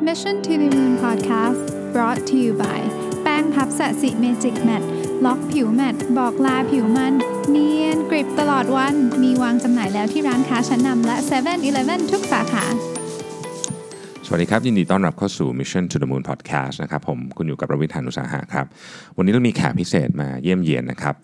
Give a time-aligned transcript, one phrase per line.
[0.00, 2.80] Mission to the Moon Podcast brought to you by
[3.22, 4.82] แป้งพัฟ Sasi Magic Matte
[5.24, 7.14] ล็อกผิว matte บอกลาผิวมัน
[7.50, 12.64] เนียนกริบตลอดวัน มีวางจำหน่ายแล้วที่ร้านค้าชั้นนำและ7 e เ e ่ e อทุกสาขา
[14.30, 18.66] สวัสดีครับ ยินดีต้อนรับเข้าสู่ Mission to the Moon Podcast นะครับผมคุณอยู่กับรวิศ หาญอุตสาหะครับ
[19.16, 21.14] วันนี้เรามีแขกพิเศษมาเยี่ยมเยียนนะครับ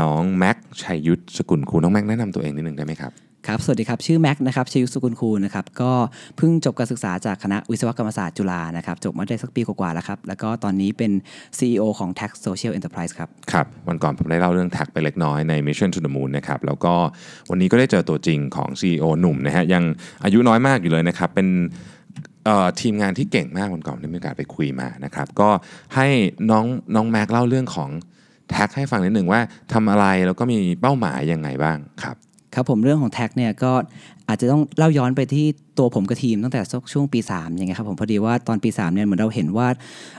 [0.00, 3.12] น้องแม็กชัยยุทธสกุลครูน้องแม็กแนะนำตัวเองนิดนึงได้ไหมครับ
[3.46, 5.92] ครับ สวัสดีครับ ชื่อแม็กนะครับชยุทธสุกุลคูณนะครับ ก็
[6.36, 11.12] เพิ่งจบการศึกษาจากคณะวิศวกรรมศาสตร์จุฬานะครับ จบมาได้สักปีกว่าๆแล้วครับ แล้วก็ตอนนี้เป็น
[11.58, 16.94] CEO ของ Tax Social Enterprise ครับ ครับ วันก่อนผมได้เล่าเรื่องแท็กไปเล็กน้อยใน Mission to the Moon นะครับ แล้วก็
[17.50, 19.84] วันนี้ก็ได้เจอตัวจริงของ CEO หนุ่มนะฮะ ยัง
[20.24, 21.95] อายุน้อยมากอยู่เลยนะครับ เป็นเอ่อ
[22.80, 25.48] ทีมงานที่เก่งมากคนก่อนได้มีโอกาสไปคุยมานะครับ ก็
[25.94, 26.06] ให้
[26.50, 27.90] น้องน้องแม็กเล่าเรื่องของ
[28.50, 29.40] TACT ให้ฟังนิดหนึ่งว่า
[29.72, 32.16] ทำอะไรแล้วก็มีเป้าหมายยังไงบ้างครับ
[32.54, 33.72] ครับผมเรื่องของ TACT เนี่ยก็
[34.28, 35.46] อาจจะต้องเล่าย้อนไปที่
[35.78, 36.60] ตัวผมกับทีมตั้งแต่
[36.92, 39.66] ช่วงปี3อย่างเงี้ยครับผมพอดีว่าตอนปี3เนี่ยเหมือนเราเห็นว่า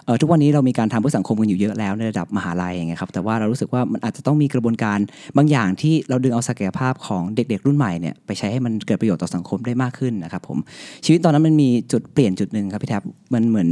[0.06, 5.00] เอ่อทุกวันนี้เรามีการทำเพื่อสังคมกันอยู่เยอะแล้วในระดับมหาลัยอย่างเงี้ยครับแต่ว่าเรารู้สึกว่ามันอาจจะต้องมีกระบวนการ
[5.38, 10.58] บางอย่างที่เราดึงเอาศักยภาพของเด็ก ๆ รุ่นใหม่เนี่ยไปใช้ให้มันเกิดประโยชน์ต่อสังคมได้มากขึ้นนะครับผม
[11.06, 13.70] ชีวิตตอนนั้นมันมีจุดเปลี่ยนจุดหนึ่งครับพี่แท็ปมันเหมือน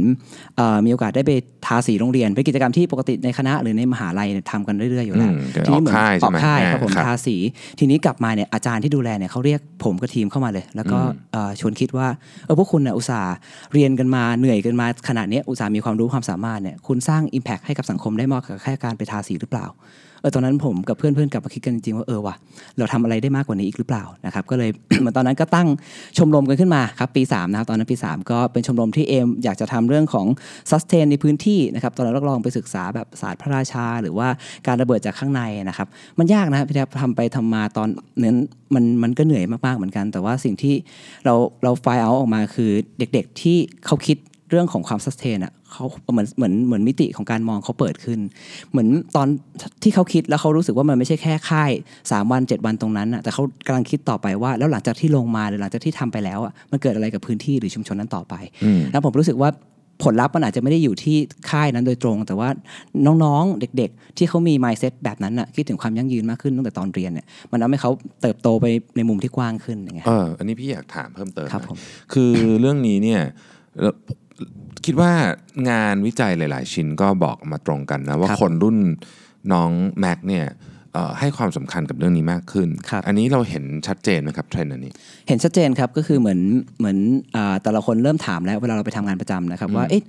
[0.56, 1.32] เอ่อมีโอกาสได้ไป
[1.66, 7.36] ทาสีโรงเรียนเป็นกิจกรรมที่ปกติในคณะหรือในมหาลัยเนี่ยทำกันเรื่อยๆอยู่แล้วอืมเดี๋ยวทีนี้เหมือนออกค่ายใช่ออไหมกค่ายครับผมครับทาสี
[7.78, 10.98] ทีนี้กลับมาเนี่ยอาจารย์ที่ดูแลเนี่ยเขาเรียกผมกับทีมเข้ามาเลย แล้วก็
[11.32, 12.08] เอ่อชวนคิดว่า
[12.44, 13.34] เออพวกคุณน่ะอุตส่าห์
[13.72, 22.34] เรียนกันมาเหนื่อยกันมาขนาดเนี้ยอุตส่าห์มีความรู้ความสามารถเนี่ยคุณสร้าง Impact ให้กับสังคมได้มากกว่าแค่การไปทาสีหรือเปล่าเออตอนนั้นผมกับเพื่อนๆกลับมาคิดกันจริงๆว่าเออว่ะ
[22.78, 25.68] เราทำอะไรได้มากกว่านี้อีกหรือเปล่านะครับก็เลยเหมือนตอนนั้นก็ตั้ง
[26.18, 30.26] ชมรมกันขึ้นมาครับปี3นะครับตอนนั้นปี 3 ก็เป็นชมรมที่เอมอยากจะทำเรื่องของ
[30.70, 34.28] sustain ในพื้นที่นะครับตอนนั้นเราลองไปศึกษาแบบศาสตร์พระราชา หรือว่า
[34.66, 35.88] การระเบิดจากข้างในนะครับ
[36.18, 37.88] มันยากนะพี่แทบทำไปทำมาตอน
[38.22, 38.38] นั้น
[38.74, 40.74] มันมันก็เหนื่อยมากๆเหมือนกัน แต่ว่าสิ่งที่
[41.24, 44.18] เราเราไฟเอาออกมาคือเด็กๆที่เขาคิด
[44.50, 48.20] เรื่องของความ sustain อะเขาเหมือนเหมือนเหมือนมิติของการมองเขาเปิดขึ้น
[48.70, 49.26] เหมือนตอน
[49.82, 51.70] ที่เขาคิดแล้วเขารู้สึกว่ามันไม่ใช่แค่ค่าย
[52.02, 58.34] 3 วัน 7 วันตรงนั้นอะแต่เขากำลังคิดต่อไปว่า แล้วหลังจากที่ลงมาหรือหลังจากที่ทำไปแล้วอะมันเกิดอะไรกับพื้นที่หรือชุมชนนั้นต่อไป
[58.64, 59.50] อืมแล้วผมรู้สึกว่า
[60.04, 61.16] ผลลัพธ์มันอาจจะไม่ได้อยู่ที่
[61.50, 62.48] ค่ายนั้นโดยตรง แต่ว่า
[63.06, 67.90] น้องๆ เด็กๆ ที่เขามี mindset แบบนั้นน่ะคิดถึงความยั่งยืนมากขึ้นตั้งแต่ตอนเรียนเนี่ยมันทำให้เขา
[68.22, 68.66] เติบโตไป
[68.96, 71.78] ในมุมที่กว้างขึ้นอย่างเงี้ยเอออันนี้พี่อยากถามเพิ่มเติมครับหน่อยผม
[72.12, 73.20] คือเรื่องนี้เนี่ย
[73.78, 73.94] เอ่อ
[74.84, 75.12] คิดว่า
[75.70, 78.78] งานวิจัยหลาย ๆ ชิ้นก็บอกมาตรงกันนะ ว่าครับคนรุ่น
[79.52, 79.70] น้อง
[80.00, 80.44] แม็กเนี่ย
[80.92, 84.92] เอ่อให้ความสำคัญกับเรื่องนี้มากขึ้นครับอันนี้เราเห็นชัดเจนไหมครับเทรนด์อันนี้
[85.28, 86.40] เห็นชัดเจนครับก็คือเหมือน
[86.78, 86.98] เหมือน
[87.36, 90.02] อ่าแต่ละคนเริ่มถามแล้วเวลาเราไปทำงานประจำนะครับว่าเอ๊ะ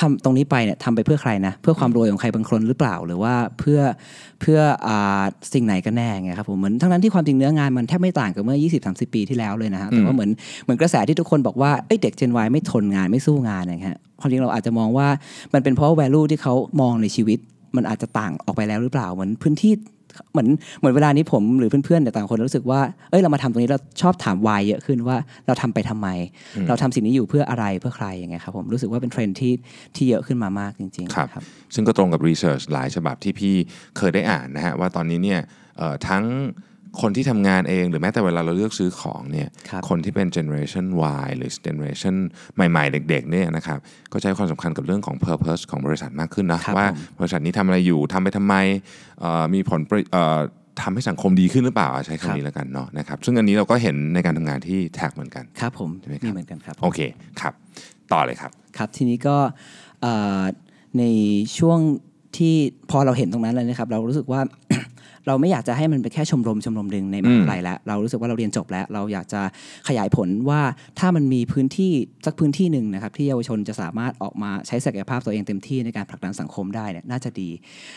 [0.00, 3.80] ทำตรงนี้ไปเนี่ยทำไปเพื่อใครนะ เพื่อความรวยของใครบางคนหรือเปล่า หรือว่าเพื่อ
[4.40, 5.22] เพื่ออ่า
[5.52, 10.30] สิ่งไหนกันแน่ไงครับผมเหมือนทั้งนั้นที่ความจริงเนื้องานมันแทบไม่ต่างกับเมื่อ 20-30 ปีที่แล้วเลยนะฮะแต่ว่าเหมือน
[10.64, 15.08] เหมือนกระแสที่ทุกคนบอกว่าเอ้ยเด็ก Gen Y ไม่ทนงานไม่สู้งานอย่างเงี้ยความจริงเราอาจจะมองว่า
[15.54, 17.38] มันเป็นเพราะ value ที่เขามองในชีวิต
[17.76, 19.72] มันอาจจะต่างออกไปแล้วหรือเปล่าเหมือนพื้นที่
[20.32, 20.48] เหมือน
[20.78, 22.80] เหมือนเวลานี้ผมหรือเพื่อนๆแต่ยต่างคนรู้สึกว่า
[23.10, 26.08] เอ้ยเรามาทำตรงนี้เราชอบถาม why เยอะขึ้นว่าเราทำไปทำไม
[26.68, 29.52] เราทำสิ่งนี้อยู่เพื่ออะไรเพื่อใครอย่างเงี้ยครับผมรู้สึกว่าเป็นเทรนด์ที่
[29.96, 31.28] ที่เยอะขึ้นมามากจริงๆครับ
[31.74, 33.54] ซึ่งก็ตรงกับรีเสิร์ชหลายฉบับที่พี่
[33.96, 35.40] เคยได้อ่านนะฮะว่าตอนนี้เนี่ย
[35.78, 36.24] เอ่อทั้ง
[37.00, 40.86] คนที่ทำงานเองหรือแม้แต่เวลาเราเลือกซื้อของเนี่ยครับคนที่เป็น generation
[41.24, 42.14] Y หรือ generation
[42.54, 43.78] ใหม่ ๆ เด็กๆเนี่ยนะครับ
[44.12, 48.54] ก็ใช้ความสำคัญกับเรื่องของ purpose ของบริษัทมากขึ้นนะครับว่าผมบริษัทนี้ทำอะไรอยู่ทำไปทำไม
[49.20, 50.38] เอ่อมีผลประเอ่อ
[50.82, 57.00] ทำให้สังคมดีขึ้นหรือเปล่าใช้ครับคำนี้แล้วกันเนาะนะครับซึ่งอันนี้เราก็เห็นในการทำงานที่แท็กเหมือนกันครับผมใช่ไหมครับมีเหมือนกันครับโอเค
[57.40, 57.52] ครับ
[58.12, 59.36] ต่อเลยครับครับทีนี้ก็
[60.02, 60.42] เอ่อ
[60.98, 61.04] ใน
[61.58, 61.78] ช่วง
[62.38, 62.54] ที่
[62.90, 64.40] พอเราเห็นตรงนั้นเลยนะครับ เรารู้สึกว่า
[65.28, 69.40] เราไม่อยากจะให้มันเป็นแค่ชมรมชมรมหนึ่งในมหาลัยแล้ว เรารู้สึกว่าเราเรียนจบแล้ว เราอยากจะ
[69.88, 70.60] ขยายผลว่า
[70.98, 71.92] ถ้ามันมีพื้นที่
[72.26, 77.48] สักพื้นที่หนึ่งนะครับที่เยาวชนจะสามารถออกมาใช้ศักยภาพตัวเองเต็มที่ในการผลักดันสังคมได้เนี่ยน่าจะดี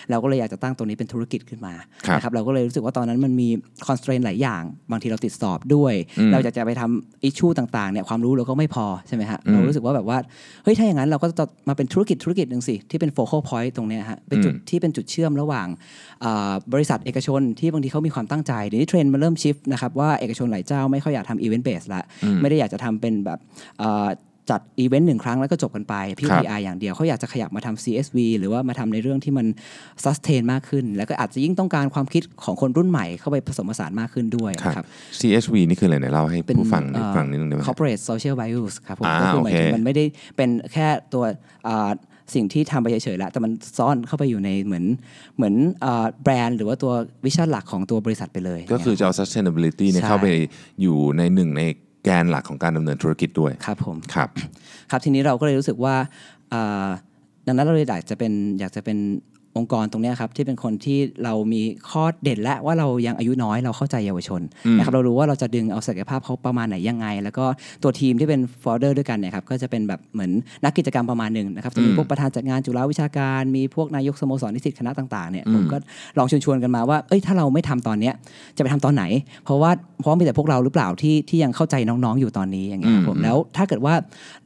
[0.09, 1.73] เราก็เลยอยากจะตั้งตรงนี้เป็นธุรกิจขึ้นมา
[2.07, 3.49] ครับนะครับเราก็เลยรู้สึกว่าตอนนั้นมันมี
[3.87, 10.17] คอนส t ตรนหลายอย่าง บางทีเราติดสอบด้วยอืมเราอยากจะไปทำ issue ต่างๆเนี่ยความรู้เราก็ไม่พอใช่ไหมฮะอืมเรารู้สึกว่าแบบว่า
[10.63, 15.67] เฮ้ยถ้าอย่างนั้นเราก็จะมาเป็นธุรกิจธุรกิจหนึ่งสิที่เป็น focus point ตรงเนี้ยฮะเป็นจุดอืมที่เป็นจุดเชื่อมระหว่าง
[16.23, 23.39] อ่าบริษัทเอกชนที่บางทีเขามีความตั้งใจเดี๋ยวนี้เทรนด์มันเริ่ม shift นะครับว่าเอกชนหลายเจ้าไม่ค่อยอยากทำ event-based ละอืมไม่ได้อยากจะทำเป็นแบบ
[23.81, 24.09] อ่า
[24.51, 29.47] จัดอีเวนต์หนึ่งครั้งแล้วก็จบกันไปพี่ครับ PR อย่างเดียวเขาอยากจะขยับมาทำ CSV หรือว่ามาทำในเรื่องที่มัน
[30.03, 34.85] sustain มากขึ้น แล้วก็อาจจะยิ่งต้องการความคิดของคนรุ่นใหม่เข้าไปผสมผสานมากขึ้นด้วยครับนะครับ
[35.19, 40.05] CSV นี่คืออะไรไหนเล่าให้เป็นผู้ฟังได้เอ่อฟังนิดนึงได้ไหมครับ corporate social values ครับผมอ่าก็คือหมายถึงโอเคมันไม่ได้
[40.37, 41.23] เป็นแค่ตัว
[41.67, 41.91] อ่า
[42.33, 44.85] สิ่งที่ทำไปเฉยๆแล้วแต่มันซ่อนเข้าไปอยู่ในเหมือน
[45.35, 45.53] เหมือน
[45.83, 46.91] อ่าแบรนด์ หรือว่าตัว
[47.25, 50.27] วิชั่นหลักของตัวบริษัทไปเลย ก็คือจะเอา sustainability เนี่ยใช่เข้าไป
[50.81, 51.61] อยู่ในหนึ่งใน
[52.03, 54.29] แกนหลักของการดำเนินธุรกิจด้วยครับผมครับ
[54.91, 55.95] ครับทีนี้เราก็เลยรู้สึกว่า
[56.53, 56.87] อ่า
[57.47, 58.97] ดังนั้นเราเลยอยากจะเป็นอยากจะเป็น
[59.57, 67.45] องค์กรตรงเนี้ยครับที่เป็นคนที่เรามีข้อเด่นและว่าเรายังอายุน้อยเราเข้าใจเยาวชนอืมนะครับเรารู้ว่าเราจะดึงเอาศักยภาพเขาประมาณไหนยังไง แล้วก็
[67.83, 70.31] ตัวทีมที่เป็นฟอร์เดอร์ด้วยกันเนี่ยครับก็จะเป็นแบบเหมือน
[70.63, 75.77] นักกิจกรรมประมาณหนึ่งนะครับจะมีอืมพวกประธานจัดงานจุฬาวิชาการ มีพวกนายกสโมสรนิสิตคณะต่างๆเนี่ยอืมผมก็
[76.17, 78.13] ลองชวนๆกันมาว่าเอ้ยถ้าเราไม่ทำตอนเนี้ย
[78.57, 79.03] จะไปทำตอนไหน
[79.45, 79.71] เพราะว่า
[80.01, 83.93] เพราะว่ามีแต่พวกเราหรือเปล่าที่ที่ยังเข้าใจน้องๆอยู่ตอนนี้อย่างเงี้ยครับผมอืมแล้วถ้าเกิดว่า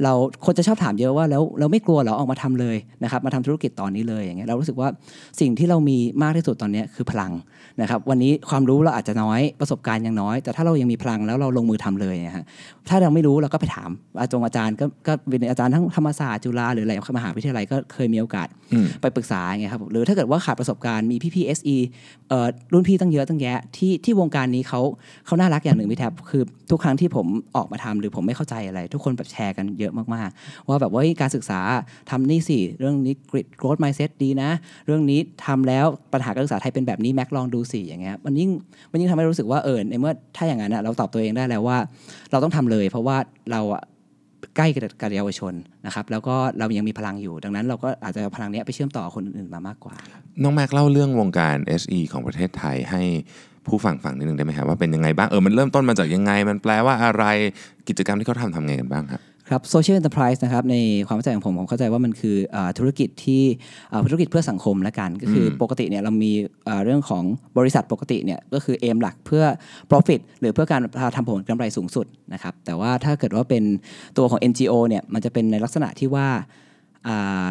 [0.04, 0.14] เรา
[0.46, 4.90] คนจะชอบถามเยอะว่าแล้วเราไม่กลัวเหรอออกมาทำเลยนะครับมาทำธุรกิจตอนนี้เลยอย่างเงี้ยเรารู้สึกว่า
[5.40, 7.34] สิ่งที่เรามีมากที่สุดตอนเนี้ยคือพลัง
[7.82, 12.46] นะครับ วันนี้ความรู้เราอาจจะน้อยประสบการณ์ยังน้อย แต่ถ้าเรายังมีพลังแล้วเราลงมือทำเลยนะฮะ
[12.90, 13.90] ถ้าเราไม่รู้เราก็ไปถาม
[14.22, 24.82] อาจารย์อาจารย์ก็ก็เป็นอาจารย์ทั้งธรรมศาสตร์จุฬาหรืออะไรมหาวิทยาลัยก็เคยมีโอกาสอืมไปปรึกษาอย่างเงี้ยครับผมหรือถ้าเกิดว่าขาดประสบการณ์มีพี่พีเอสเอ่อรุ่นพี่ตั้งเยอะตั้งแยะที่ที่วงการนี้เขา
[25.26, 31.60] เขาน่ารักอย่างหนึ่งพี่แท็บคือทุกครั้งที่ผมออกมาทำหรือผมไม่เข้าใจอะไร ทุกคนแบบแชร์กันเยอะมากๆ ว่าแบบว่าเฮ้ยการศึกษา
[32.10, 33.16] ทำนี่สิเรื่องนี้
[33.60, 34.50] growth mindset ดีนะ
[34.86, 38.50] เรื่องนี้ทำแล้วปัญหาการศึกษาไทยเป็นแบบนี้แม็กลองดูสิอย่างเงี้ยมันยิ่ง
[38.92, 41.78] มันยิ่งทำให้รู้สึกว่าเออในเมื่อถ้าอย่างนั้นอะเราตอบตัวเองได้แล้วว่า
[42.32, 43.18] เราต้องทำเลย เพราะว่า
[43.52, 43.62] เรา
[44.56, 44.68] ใกล้
[45.02, 45.54] กับเยาวชน
[45.86, 49.96] นะครับแล้วก็เรายังมีพลังอยู่ ดังนั้นเราก็อาจจะเอาพลังนี้ไปเชื่อมต่อคนอื่นๆมามากกว่า
[50.44, 53.02] น้องแม็กเล่าเรื่องวงการ SE ของประเทศไทยให้
[53.68, 57.24] ผู้ฟังฟังนิดนึงได้ไหมครับว่าเป็นยังไงบ้างเออมันเริ่มต้นมาจากยังไง มันแปลว่าอะไร
[57.88, 60.76] กิจกรรมที่เขาทำทำไงกันบ้างครับ ครับ social enterprise นะครับใน
[61.08, 63.44] ความเข้าใจของผมผมเข้าใจว่ามันคืออาธุรกิจที่
[63.92, 66.32] อ่าธุรกิจเพื่อสังคมละกัน ก็คืออมปกติเนี่ยเรามี
[66.68, 67.24] อ่าเรื่องของ
[67.58, 69.44] บริษัทปกติเนี่ยก็คือ aim หลักเพื่อ
[69.92, 70.82] profit หรือเพื่อการ
[71.16, 73.64] ทำผลกำไรสูงสุดนะครับแต่ว่าถ้าเกิดว่าเป็น
[74.18, 76.28] ตัวของ NGO เนี่ยมันจะเป็นในลักษณะที่ว่า
[77.08, 77.46] อ่า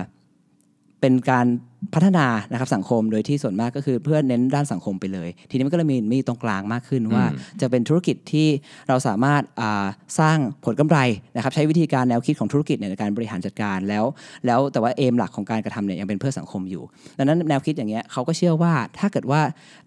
[1.01, 1.47] เป็นการ
[1.95, 8.49] พัฒนานะครับสังคมโดยที่ส่วนมากก็คือเพื่อเน้นด้านสังคมไปเลย ทีนี้มันก็เลยมีมีตรงกลางมากขึ้นว่าอืมจะเป็นธุรกิจที่
[8.89, 9.87] เราสามารถอ่า
[10.19, 10.99] สร้างผลกำไร
[11.37, 14.05] นะครับใช้วิธีการแนวคิดของธุรกิจเนี่ยในการบริหารจัดการแล้ว
[14.47, 16.83] แล้วแต่ว่าเอมหลักของการกระทำเนี่ยยังเป็นเพื่อสังคมอยู่
[17.19, 19.41] ดังนั้นแนวคิดอย่างเงี้ยเขาก็เชื่อว่าถ้าเกิดว่า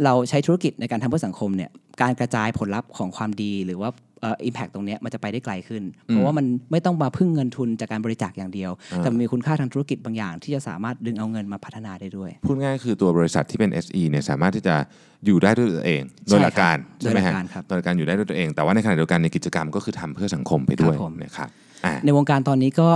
[0.04, 1.70] เราใช้ธุรกิจในการทำเพื่อสังคมเนี่ย
[2.02, 14.76] การกระจายผลลัพธ์ของความดีหรือว่าเอ่อิมแพตตรงเนี้ยมันจะไปได้ไกลขึ้น เพราะว่ามันไม่ต้องมาพึ่งเงินทุนจากการบริจาคอย่างเดียวอ่าแต่มันมีคุณค่าทางธุรกิจบางอย่าง ที่จะสามารถดึงเอาเงินมาพัฒนาได้ด้วย พูดง่ายๆคือตัวบริษัทที่เป็น SE เนี่ยสามารถที่จะ
[15.26, 21.50] อยู่ได้ด้วยตัวเอง โดยหลักการใช่ครับใช่ไหมฮะโดยหลักการครับโดยหลักการอยู่ได้ด้วยตัวเอง แต่ว่าในขณะเดียวกันในกิจกรรมก็คือทำเพื่อสังคมไปด้วยครับผมนะครับ
[21.86, 22.90] อ่าในวงการตอนนี้ก็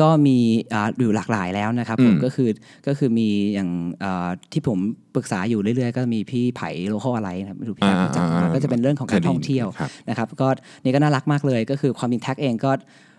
[0.00, 0.38] ก็มี
[0.72, 2.48] อ่าอยู่หลากหลายแล้วนะครับผมอืมก็คือ
[2.86, 3.68] ก็คือมีอย่าง
[4.04, 4.78] อ่าที่ผม
[5.14, 10.48] ปรึกษาอยู่เรื่อยๆ ก็มีพี่ไผ่ Local Alike นะครับไม่รู้พี่แจ๊ครู้จักไหมอ่าๆๆก็จะเป็นเรื่องของการท่องเที่ยวครับนะครับ ก็
[10.84, 12.70] นี่ก็น่ารักมากเลยก็คือความมิน TACT เองก็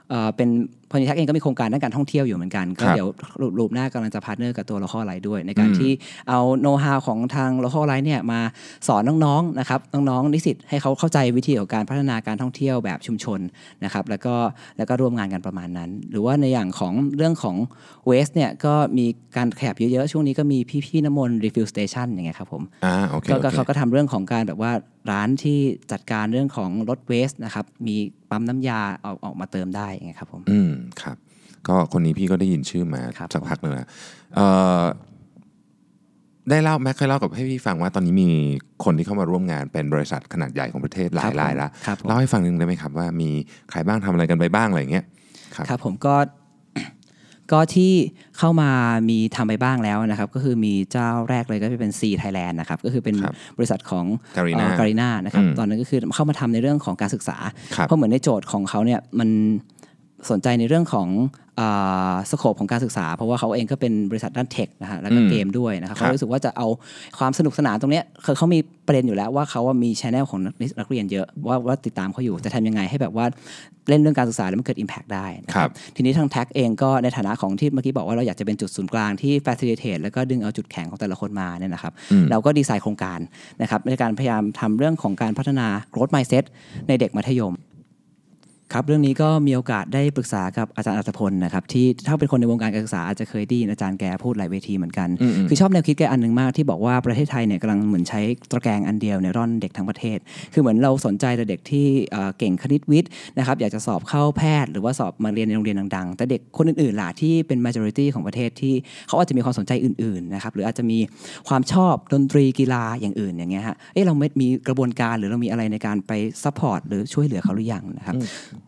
[0.10, 0.50] เอ่อเป็น
[0.94, 3.08] พอดี TACT เองก็มีโครงการด้านการท่องเที่ยวอยู่เหมือนกันก็ครับเดี๋ยว
[3.60, 5.92] รุ่นหน้ากำลังจะ partner กับตัว Local Alike ด้วย ในการอืมที่
[6.30, 8.40] เอาโน้ตฮาวของทาง Local Alike เนี่ยมา
[8.88, 13.40] สอนน้องๆนะครับน้องๆนิสิตให้เขาเข้าใจวิธีของการพัฒนาการท่องเที่ยวแบบชุมชน
[13.84, 14.36] นะครับแล้วก็
[14.78, 17.56] แล้วก็ร่วมงานกันประมาณนั้น หรือว่าในอย่างของเรื่องของ
[18.08, 19.06] waste เนี่ยก็มี
[19.38, 24.72] การขยับเยอะๆ ช่วงนี้ก็มีพี่ๆน้ำมนต์ refill station อย่างเงี้ยครับผมอ่าโอเคก็โอก็เคเขาก็ทำเรื่องของการแบบว่า
[25.12, 25.60] ร้านที่
[25.92, 27.96] จัดการเรื่องของลด waste นะครับมี
[28.30, 30.72] ปั๊มน้ำยาเอาออกมาเติมได้อย่างเงี้ยครับผมอืม
[31.02, 31.18] ครับ
[31.68, 33.88] ก็คนนี้พี่ก็ได้ยินชื่อมาครับสักพักหนึ่งแล้ว
[34.36, 34.46] เอ่
[34.82, 34.84] อ
[36.50, 38.30] ได้เล่าแม็กเคยเล่ากับให้พี่ฟังว่าตอนนี้มี
[38.84, 43.30] คนที่เข้ามาร่วมงานเป็นบริษัทขนาดใหญ่ของประเทศหลายรายแล้วครับผมเล่าให้ฟังหนึ่งได้ไหมครับว่ามี
[43.70, 45.06] ใครบ้างทำอะไรกันไปบ้างอะไรอย่างเงี้ย
[45.56, 46.16] ครับครับผมก็
[47.52, 47.92] ก็ที่
[48.38, 48.70] เข้ามา
[49.10, 54.06] มีทำไปบ้างแล้วนะครับ ก็คือมีเจ้าแรกเลยก็จะเป็น C Thailand นะครับก็คือเป็นครับบริษัทของ
[54.38, 57.38] Garena การีนานะครับอืมตอนนั้นก็คือเข้ามาทำในเรื่องของการศึกษา
[57.76, 59.30] ครับเพราะเหมือนในโจทย์ของเขาเนี่ยมัน
[60.32, 61.10] สนใจในเรื่องของ
[62.32, 66.68] สโคปของการศึกษา เพราะว่าเขาเองก็เป็นบริษัทด้านเทคนะฮะแล้วก็อืมเกมด้วยนะครับครับเขารู้สึกว่าจะเอา
[67.20, 73.26] ความสนุกสนานตรงเนี้ยคือเขามีประเด็นอยู่แล้วว่าเขาว่ามีชแนลของนักนักเรียนเยอะว่าว่าติดตามเขาอยู่จะทำยังไงให้แบบว่า
[73.90, 83.20] เล่นเรื่องการศึกษาแล้วมันเกิด Impact ได้นะคครัรับบทีนี้ทางแท็กเองก็ในฐานะของที่เมื่อกี้บอกว่าเราอยากจะเป็นจุดศูนย์กลางที่ facilitate แล้วก็ดึงเอาจุดแข็งของแต่ละคนมาเนี่ยนะครับอืมเราก็ดีไซน์โครงการ
[83.62, 86.44] นะครับในการพยายามทำเรื่องของการพัฒนา growth mindset
[86.88, 87.56] ในเด็กมัธยม
[88.74, 100.18] ครับเรื่องนี้ก็มีโอกาสได้ปรึกษากับอาจารย์อัตพลนะครับที่ถ้าเป็นคนในวงการการศึกษาอาจจะเคยได้ยินอาจารย์แกพูดหลายเวทีเหมือนกันอืมๆคือชอบแนวคิดแกอันหนึ่งมากที่บอกว่าประเทศไทยเนี่ยกำลังเหมือนใช้ตะแกรงอันเดียวในร่อนเด็กทั้งประเทศ
[100.54, 108.74] คือเหมือนเราสนใจแต่เด็กที่เอ่อเก่งคณิตวิทย์นะครับอยากจะสอบเข้าแพทย์ หรือว่าสอบมาเรียนในโรงเรียนดังๆ แต่เด็กคนอื่นๆล่ะที่เป็น majority ของประเทศที่
[109.08, 111.00] เขาอาจจะมีความสนใจอื่นๆนะครับหรืออาจจะมี
[111.48, 116.12] ความชอบดนตรีกีฬาอย่างอื่นอย่างเงี้ยฮะเอ๊ะเราไม่มีกระบวนการหรือเรามีอะไรในการไป
[116.44, 118.16] support หรือช่วยเหลือเขาหรือยังนะครับ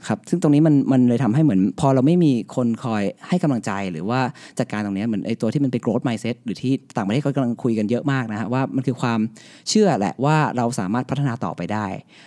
[0.07, 4.19] ครับซึ่งตรงนี้มันมันเลยทำให้เหมือน พอเราไม่มีคนคอยให้กำลังใจหรือว่า
[4.59, 9.19] จัดการตรงเนี้ยเหมือนไอ้ตัวที่มันเป็น growth mindset หรือที่ต่างประเทศเขากำลังคุยกันเยอะมากนะฮะว่ามันคือความ
[9.69, 11.85] เชื่อแหละว่าเราสามารถพัฒนาต่อไปได้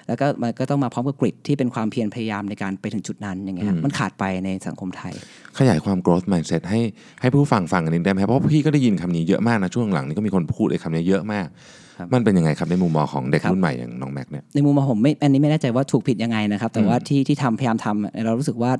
[0.09, 5.15] แล้วก็มันก็ต้องมาพร้อมกับกริดที่เป็นความเพียรพยายามในการไปถึงจุดนั้นอย่างเงี้ยฮะมันขาดไปในสังคมไทย
[5.59, 6.81] ขยายความ growth mindset ให้
[7.21, 18.73] ให้ผู้ฟังฟังกันนิดได้ไหมครับเพราะพี่ก็ได้ยินคำนี้เยอะมากนะช่วงหลังนี้ก็มีคนพูดไอ้คำนี้เยอะมากครับ มันเป็นยังไงครับในมุมมองของเด็กครับรุ่นใหม่อย่างน้องแม็กเนี่ยในมุมมองผมไม่อันนี้ไม่แน่ใจว่าถูกผิดยังไงนะครับ แต่ว่าอืมที่ที่ทำพยายามทำเรารู้สึกว่า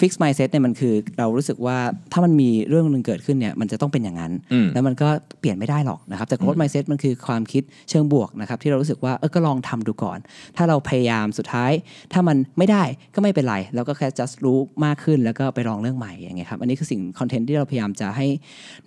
[0.00, 1.76] fix mindset เนี่ยมันคือเรารู้สึกว่า
[2.12, 5.08] ถ้ามันมีเรื่องหนึ่งเกิดขึ้นเนี่ยมันจะต้องเป็นอย่างนั้นอืมแล้วมันก็
[5.40, 10.18] เปลี่ยนไม่ได้หรอกนะครับแต่ growth mindset มันคือความคิดเชิงบวกนะครับที่เรารู้สึกว่าเออก็ลองทำดูก่อน
[10.56, 11.72] ถ้าเราพยายามสุดท้าย
[12.12, 12.82] ถ้ามันไม่ได้
[13.14, 18.26] ก็ไม่เป็นไรแล้วก็แค่ just รู้มากขึ้นแล้วก็ไปลองเรื่องใหม่อย่างเงี้ยครับอันนี้คือสิ่งคอนเทนต์ที่เราพยายามจะให้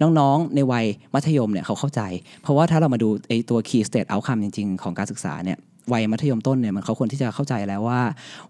[0.01, 2.01] น้องๆในวัยมัธยมเนี่ยเขาเข้าใจ
[2.43, 5.59] เพราะว่าถ้าเรามาดูไอ้ตัว key state outcome จริง ๆ ของการศึกษาเนี่ย
[5.93, 8.01] วัยมัธยมต้นเนี่ยมันเขาควรที่จะเข้าใจแล้วว่า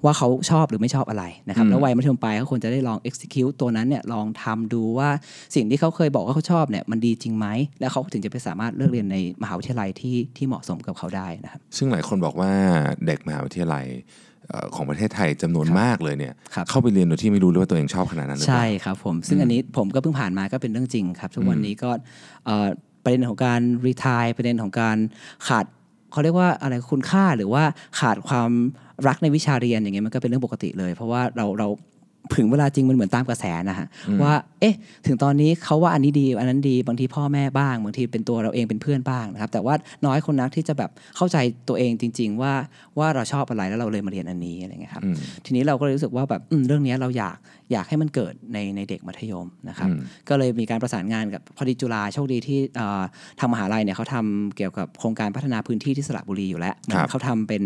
[0.03, 5.09] ว่าเขาชอบหรือไม่ชอบอะไรนะครับอืมแล้ววัยมัธยมปลายเขาควรจะได้ลอง execute ตัวนั้นเนี่ยลองทำดูว่า
[5.55, 7.47] สิ่งที่เขาเคยบอกว่าเขาชอบเนี่ยมันดีจริงไหม
[7.79, 12.51] แล้วเขาถึงจะไปสามารถเลือกเรียนในมหาวิทยาลัยที่ที่เหมาะสมกับเขาได้นะครับซึ่งหลายคนบอกว่า
[13.05, 13.85] เด็กมหาวิทยาลัย
[14.49, 21.89] เอ่อของประเทศไทยจำนวนครับมากเลยเนี่ยครับเข้าไปเรียนโดยที่ไม่รู้เลยว่าตัวเองชอบขนาดนั้นหรือเปใช่ล่าครับผมซึ่งอันนี้ผมก็เพิ่งผ่านมาก็เป็นเรื่องจริงครับ ทุกวันนี้ก็
[22.45, 22.67] เอ่อ
[23.07, 24.97] ประเด็นของการรีทายประเด็นของการ
[25.47, 25.65] ขาด
[26.11, 27.63] เขาเรียกว่าอะไรคุณค่าหรือว่า
[27.99, 28.49] ขาดความ
[29.07, 31.67] รักในวิชาเรียนอย่างเงี้ยมันก็เป็นเรื่องปกติเลย เพราะว่าเราเรา
[32.37, 33.87] ถึงเวลาจริงมันเหมือนตามกระแสนะฮะ
[34.23, 39.73] ว่าเอ๊ะ ถึงตอนนี้เขาว่าอันนี้ดี อันนั้นดีบางทีพ่อแม่บ้างบางทีเป็นตัวเราเองเป็นเพื่อนบ้างนะครับ แต่ว่า
[40.05, 41.37] น้อยคนนักที่จะแบบเข้าใจ
[41.67, 42.53] ตัวเองจริง ๆ ว่า
[42.97, 47.37] ว่าเราชอบอะไรแล้วเราเลยมาเรียนอันนี้อะไรเงี้ยครับอืมทีนี้เราก็เลยรู้สึกว่าแบบอืมเรื่องเนี้ยเราอยาก
[47.71, 53.03] อยากให้มันเกิดในในเด็กมัธยมนะครับอืมก็เลยมีการประสานงานกับพอดีจุฬาโชคดีที่เอ่อ
[53.39, 57.63] ทางมหาลัยเนี่ยเขาทำเกี่ยวกับโครงการพัฒนาพื้นที่ที่สระบุรีอยู่แล้วครับเขาทำเป็น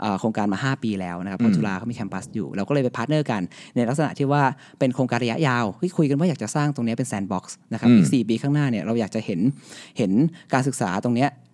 [0.00, 3.42] เอ่อโครงการมา 5 ปีแล้วนะครับเพราะจุฬาเขามี campus อยู่เราก็เลยไป partner กัน
[3.76, 4.42] ในลักษณะที่ว่า
[4.78, 9.40] เป็นโครงการระยะยาวเฮ้ยคุยกันว่าอยากจะสร้างตรงเนี้ยเป็น sandbox นะครับอืมอีก4ปีข้างหน้าเนี่ยเราอยากจะเห็น
[9.98, 10.12] เห็น
[10.52, 11.51] การศึกษาตรงเนี้ยเอ่อ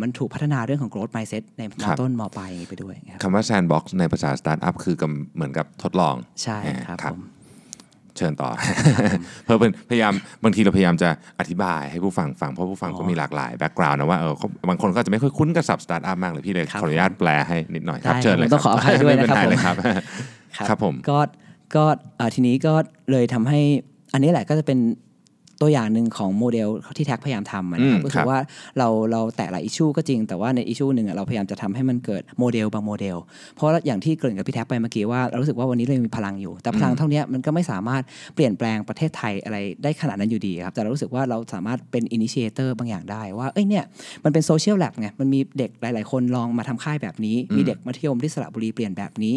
[0.00, 7.22] มันถูกพัฒนาเรื่องของ growth mindset ในม.ต้นครับม.ปลายอย่างนี้ไปด้วยครับคำว่า sandbox ในภาษาสตาร์ทอัพคือกำเหมือนกับทดลอง ใช่ครับครับผม
[8.16, 8.50] เชิญต่อ
[9.44, 10.12] เพื่อเป็นพยายาม
[10.44, 11.08] บางทีเราพยายามจะ
[11.40, 19.74] อธิบายให้ผู้ฟังฟังเพราะผู้ฟังอ๋อก็มีหลากหลาย background นะว่าเออเขาบางคนก็อาจจะไม่ค่อยคุ้นกับศัพท์สตาร์ทอัพมากเลยพี่เลยครับขออนุญาตแปลให้นิดหน่อยครับได้เชิญเลยผมต้องขออภัยด้วยนะครับไม่เป็ไรเลยผมครับ
[20.68, 21.18] ครับผมก็
[21.76, 21.84] ก็
[22.16, 22.74] เอ่อทีนี้ก็
[23.10, 23.60] เลยทำให้
[24.12, 24.78] อันนี้แหละก็จะเป็น
[25.60, 28.38] ตัวอย่างหนึ่งของโมเดลที่ TACT พยายามทำอะนะครับอืมก็คคืรัอบว่า
[28.78, 33.16] เราเราแตะหลาย issue ก็จริงแต่ว่าใน issue หนึ่งอะเราพยายามจะทำให้มันเกิดโมเดลบางโมเดล
[33.56, 38.02] เพราะอย่างที่เกริ่นกับพี่แท็กไปเมื่อกี้ว่าเรารู้สึกว่าวันนี้เรายังมีพลังอยู่ แต่พลังเท่านี้มันก็ไม่สามารถ
[38.34, 43.84] เปลี่ยนแปลงประเทศไทยอะไรได้ขนาดนั้นอยู่ดีครับแต่เรารู้สึกว่าเราสามารถเป็น initiator บางอย่างได้ว่าเอ้ยเนี่ย
[44.24, 49.34] มันเป็น social lab ไงมันมีเด็กหลาย ๆ คนลองมาทำค่ายแบบนี้ มีเด็กมัธยมที่สระบุรีเปลี่ยนแบบนี้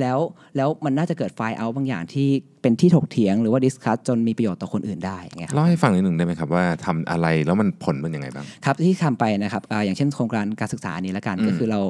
[0.00, 0.18] แล้ว
[0.56, 2.28] แล้วมันน่าจะเกิดไฟล์เอาบางอย่างที่
[2.62, 11.80] เป็นที่ถกเถียงหรือว่าดิสคัสจนมีประโยชน์ต่อคนอื่นได้อย่างเงี้ยครับเล่าให้ฟังนิดหนึ่งได้ไหมครับว่าทำอะไรแล้วมันผลเป็นยังไงบ้างครับที่ทำไปนะครับอาอย่างเช่นโครงการการศึกษานี้ละกันอืมก็คือเรา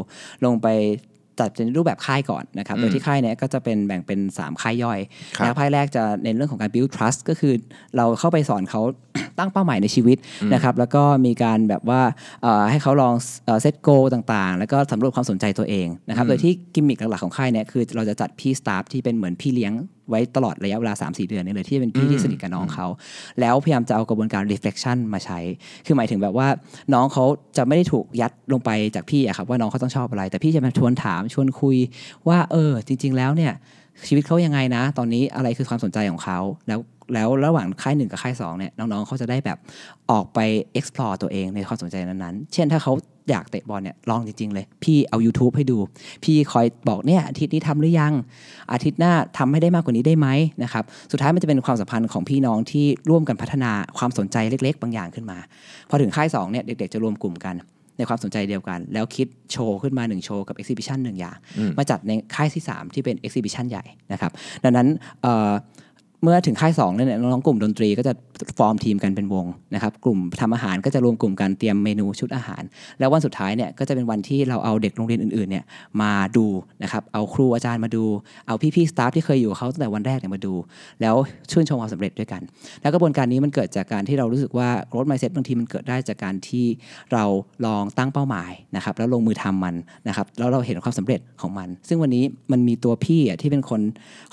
[0.45, 0.69] ลงไป
[1.41, 4.99] จัดเป็นรูปแบบค่ายก่อนนะครับอืมโดยที่ค่ายเนี้ยก็จะเป็นแบ่งเป็น 3 ค่ายย่อย
[5.37, 7.53] ครับนะค่ายแรกจะในนเรื่องของการ build trust ก็คือ
[7.97, 8.83] เราเข้าไปสอนเขา
[9.39, 10.17] ตั้งเป้าหมายในชีวิต
[10.55, 12.01] นะครับ แล้วก็มีการแบบว่า
[12.43, 13.15] เอ่อให้เขาลอง
[13.63, 19.73] เซตโกต่างๆ แล้วก็สำรวจความสนใจตัวเองนะครับอืมโดยที่กิมมิคหลักๆของค่ายเนี้ยคือเราจะจัดพี่สตาฟที่เป็นเหมือนพี่เลี้ยง
[20.11, 22.87] ไว้ตลอดระยะเวลา 3-4 เดือนนี่เลยที่เป็นพี่ที่สนิทกับน้องเขา
[23.41, 25.39] แล้วพยายามจะเอากระบวนการ reflection มาใช้
[25.87, 26.49] คือหมายถึงแบบว่า
[26.95, 27.25] น้องเขา
[27.57, 31.77] จะไม่ได้ถูกยัดลงไปจากพี่อะครับว่าน้องเขาต้องชอบอะไร แต่พี่จะมาชวนถามชวนคุย
[32.29, 33.53] ว่าเออจริง ๆ แล้วเนี่ย
[34.09, 36.39] ชีวิตเขายังไงนะ ตอนนี้อะไรคือความสนใจของเขา
[36.69, 36.81] แล้ว
[37.15, 39.59] แล้วระหว่างค่ายหนึ่งกับค่ายสองเนี่ยน้องๆเขาจะได้แบบ
[40.11, 40.39] ออกไป
[40.79, 42.93] explore ตัวเองในความสนใจนั้นๆ เช่นถ้าเขา
[43.31, 45.79] อยากเตะบอลเนี่ยลองจริง ๆ เลย พี่เอา YouTube ให้ดู
[46.25, 48.13] พี่คอยบอกเนี่ยอาทิตย์นี้ทำหรือยัง
[48.73, 50.29] อาทิตย์หน้าทำให้ได้มากกว่านี้ได้ไหม
[50.63, 55.39] นะครับสุดท้ายมันจะเป็นความสัมพันธ์ของพี่น้องที่ร่วมกันพัฒนาความสนใจเล็ก ๆ บางอย่างขึ้นมา
[55.91, 57.55] พอถึงค่าย2เนี่ยเด็กๆจะรวมกลุ่มกัน
[57.97, 61.37] ในความสนใจเดียวกัน แล้วคิดโชว์ขึ้นมา 1 โชว์กับ exhibition หนึ่งอย่าง
[61.79, 64.33] มาจัดในค่ายที่ 3 ที่เป็น exhibition ใหญ่นะครับ
[64.65, 64.89] ดังนั้น
[66.23, 68.13] เมื่อถึงค่าย2เนี่ยน้องๆกลุ่มดนตรีก็จะ
[68.59, 72.63] ฟอร์มทีมกันเป็นวงนะครับกลุ่มทำอาหารก็จะรวมกลุ่มกันเตรียมเมนูชุดอาหาร
[72.99, 75.65] แล้ววันสุดท้ายเนี่ยก็จะเป็นวันที่เราเอาเด็กโรงเรียนอื่นๆเนี่ย
[76.01, 76.47] มาดู
[76.83, 78.05] นะครับเอาครูอาจารย์มาดู
[78.47, 80.55] เอาพี่ๆสตาฟที่เคยอยู่กับเขาตั้งแต่วันแรกเนี่ยมาดู
[81.01, 81.15] แล้ว
[81.51, 82.43] ชื่นชมความสำเร็จด้วยกัน
[82.83, 86.67] แล้วกระบวนการนี้มันเกิดจากการที่เรารู้สึกว่า growth mindset บางทีมันเกิดได้จากการที่
[87.13, 87.25] เรา
[87.67, 89.75] ลองตั้งเป้าหมายนะครับแล้วลงมือทำมัน
[90.09, 93.81] นะครับแล้วเราเห็นความสำเร็จของมัน ซึ่งวันนี้มันมีตัวพี่อะที่เป็นคน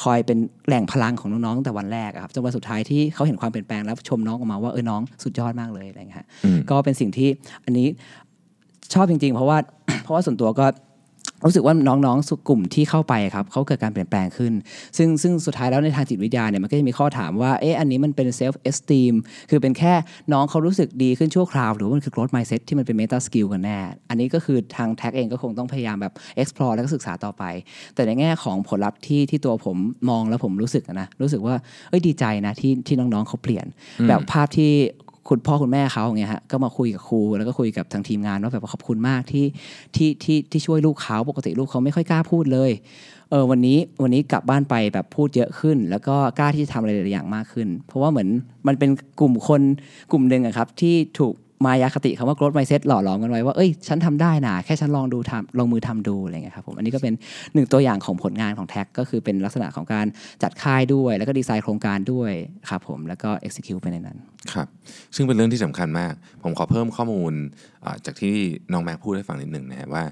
[0.04, 7.30] คอยเป็นแหล่งพลังของน้องๆแต่วันแรกอะครับจนวันสุดท้ายที่เขาเห็นความเปลี่ยนแปลงแล้วชมน้องออกมาว่าเออน้องสุดยอดมากเลยอะไรอย่างเงี้ยฮะอืมก็เป็นสิ่งที่
[7.66, 7.88] อันนี้
[8.94, 9.58] ชอบจริง ๆ เพราะว่า
[10.04, 10.66] เพราะว่าส่วนตัวก็
[11.46, 14.54] รู้สึกว่าน้องๆสุกลุ่มที่เข้าไปครับเขาเกิดการเปลี่ยนแปลงขึ้น
[14.98, 19.14] ซึ่งซึ่งสุดท้ายแล้วในทางจิตวิทยาเนี่ยมันก็จะมีข้อถามว่าเอ๊ะอันนี้มันเป็นเซลฟ์เอสติม
[19.50, 19.94] คือเป็นแค่
[20.34, 23.80] น้องเขารู้สึกดีขึ้นชั่วคราว หรือว่ามันคือ growth mindset ที่มันเป็น meta skill กันแน่
[24.10, 27.44] อันนี้ก็คือทางแท็กเองก็คงต้องพยายามแบบ explore แล้วก็ศึกษาต่อไป
[27.96, 29.78] แต่ในแง่ของผลลัพธ์ที่ที่ตัวผม
[30.10, 31.56] มองแล้วผมรู้สึกอะนะรู้สึกว่า
[31.90, 33.66] เอ้ยดีใจนะที่ที่น้องๆเขาเปลี่ยน
[34.10, 34.74] แบบภาพที่
[35.30, 39.46] คุณพ่อคุณแม่เขาอย่างเงี้ยฮะก็มาคุยกับครูแล้วก็คุยกับทางทีมงานว่าแบบขอบคุณมากที่
[39.96, 42.72] ที่ที่ที่ช่วยลูกเขาปกติลูกเขาไม่ค่อยกล้าพูดเลย
[43.30, 48.30] เออวันนี้วันนี้กลับบ้านไปแบบพูดเยอะขึ้น แล้วก็กล้าที่จะทำอะไรหลายอย่างมากขึ้น เพราะว่าเหมือน
[48.68, 49.62] มันเป็นกลุ่มคน
[50.12, 51.34] กลุ่มหนึ่งอะครับที่ถูก
[51.66, 57.14] มายาคติคำว่า growth mindset หล่อหลอมกันไว้ว่าเอ้ยฉันทำได้นะแค่ฉันลองดูทำลองมือทำดูอะไรเงี้ยครับผมอันนี้ก็เป็น
[57.54, 60.06] หนึ่งตัวอย่างของผลงานของแท็กก็คือเป็นลักษณะของการ
[60.44, 62.32] จัดค่ายด้วย แล้วก็ดีไซน์โครงการด้วย
[62.70, 64.18] ครับผมแล้วก็ execute ไปในนั้น
[64.54, 64.68] ครับ
[65.16, 67.34] ซึ่งเป็นเรื่องที่สำคัญมาก ผมขอเพิ่มข้อมูล
[68.06, 68.36] จากที่
[68.74, 70.04] น้องแม็กพูดให้ฟังนิดหนึ่งนะฮะว่า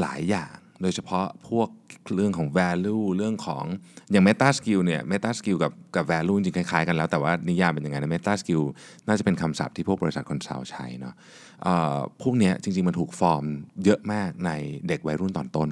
[0.00, 1.68] หลายอย่างโดยเฉพาะพวก
[2.16, 3.64] เรื่องของ value เรื่องของ
[4.12, 8.62] อย่าง meta skill เนี่ย meta skill กับกับ value จริงๆคล้ายๆกันแล้ว แต่ว่านิยามเป็นยังไงนะ meta skill
[9.06, 11.14] น่าจะเป็นคำศัพท์ที่พวกบริษัท consult ใช้เนาะ
[11.62, 13.44] เอ่อพวกเนี้ยจริงๆ มันถูกฟอร์ม
[13.84, 14.50] เยอะมากใน
[14.88, 15.68] เด็กวัยรุ่นตอนต้น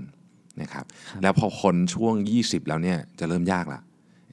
[0.63, 0.85] นะครับ
[1.23, 3.81] แล้วพอคนช่วง 20 แล้วเนี่ยจะเริ่มยากละ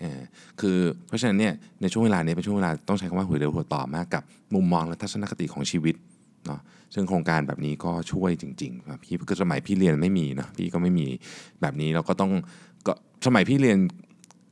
[0.01, 0.21] เออ
[0.61, 5.95] คือเพราะฉะนั้นเนี่ยในช่วงเวลานี้เป็นช่วงเวลาต้องใช้คำว่าหัวเลี้ยวหัวต่อมากกับมุมมองและทัศนคติของชีวิต
[6.45, 6.61] เนาะ
[6.95, 11.07] ซึ่งโครงการแบบนี้ก็ช่วยจริงๆครับพี่ก็สมัยพี่เรียนไม่มีเนาะพี่ก็ไม่มี
[11.61, 12.31] แบบนี้เราก็ต้อง
[12.87, 12.93] ก็
[13.25, 13.77] สมัยพี่เรียน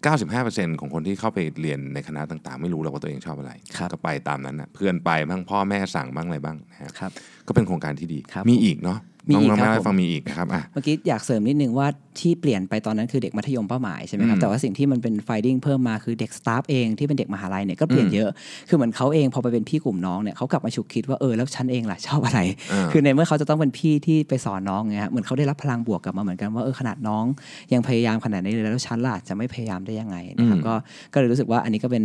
[0.03, 7.11] 95%ของคนที่เข้าไปเรียนในคณะต่างๆ ไม่รู้หรอกว่าตัวเองชอบอะไรครับก็ไปตามนั้นนะเพื่อนไปบ้างพ่อแม่สั่งบ้างอะไรบ้างนะฮะครับ
[7.47, 11.87] ก็เป็นโครงการที่ดีครับมีอีกเนาะ มีน้องอีกน้องครับแม่ให้ผมฟังมีอีกนะครับอะเมื่อกี้อยากเสริมนิดนึงว่า
[12.19, 18.29] ที่เปลี่ยนไปตอนนั้นคือเด็กมัธยมเป้าหมายใช่ไหมครับอืมแต่ว่าสิ่งที่มันเป็น finding เพิ่มมาคือเด็ก staff เองที่เป็นเด็กมหาลัยเนี่ยก็เปลี่ยนอืมเยอะ
[18.69, 22.39] คือเหมือนเขาเองพอไปเป็นพี่กลุ่มน้องเนี่ยเขากลับมาฉุกคิดว่าเออแล้วฉันเองล่ะชอบอะไร
[22.71, 27.25] อ่าคือในเมื่อเขาจะต้องเป็นพี่ที่ไปสอนน้องไงฮะเหมือนเขาได้รับพลังบวกกลับมาเหมือนกันว่าเออขนาดน้อง
[27.73, 30.73] ยังพยายามขนาดนี้เลยแล้วฉันล่ะจะไม่พยายามได้ยังไงนะครับอืมก็
[31.13, 32.03] ก็เลยรู้สึกว่าอันนี้ก็เป็น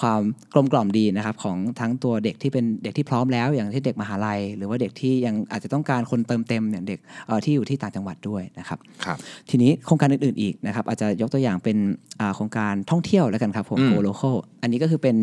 [0.00, 0.20] ความ
[0.52, 9.18] กลมกล่อมดีนะครับของทั้งตัวเด็กที่เป็นเด็กที่พร้อมแล้ว อย่างที่เด็กมหาลัย หรือว่าเด็กที่ยังอาจจะต้องการคนเติมเต็มเนี่ยเด็กเอ่อที่อยู่ที่ต่างจังหวัดด้วยนะครับครับ
[9.50, 11.76] ทีนี้โครงการอื่นๆอีกนะครับอาจจะยกตัวอย่างเป็น
[12.20, 14.22] อ่าโครงการท่องเที่ยวแล้วกันครับผมอืมโกโลโค
[14.62, 15.16] อันนี้ก็คือเป็น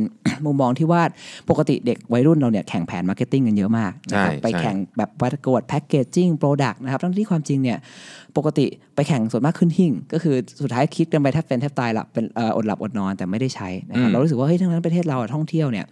[0.46, 1.02] มุมมองที่ว่า
[1.50, 7.78] ปกติเด็กวัยรุ่นเราเนี่ยแข่งแผน marketing กันเยอะมากนะครับใช่ไปใช่แข่งแบบประกวด packaging product นะครับทั้งที่ความจริงเนี่ย
[8.38, 15.86] ปกติไปแข่งส่วนมากขึ้นหิ้ง ก็คือสุดท้ายคิดกันไปแทบเป็นแทบตายหลับเป็นเอ่ออดหลับอดนอนแต่ไม่ได้ใช้นะครับอืมเรารู้สึกว่าเฮ้ยทั้งที่ประเทศเราอะท่องเที่ยวเนี่ย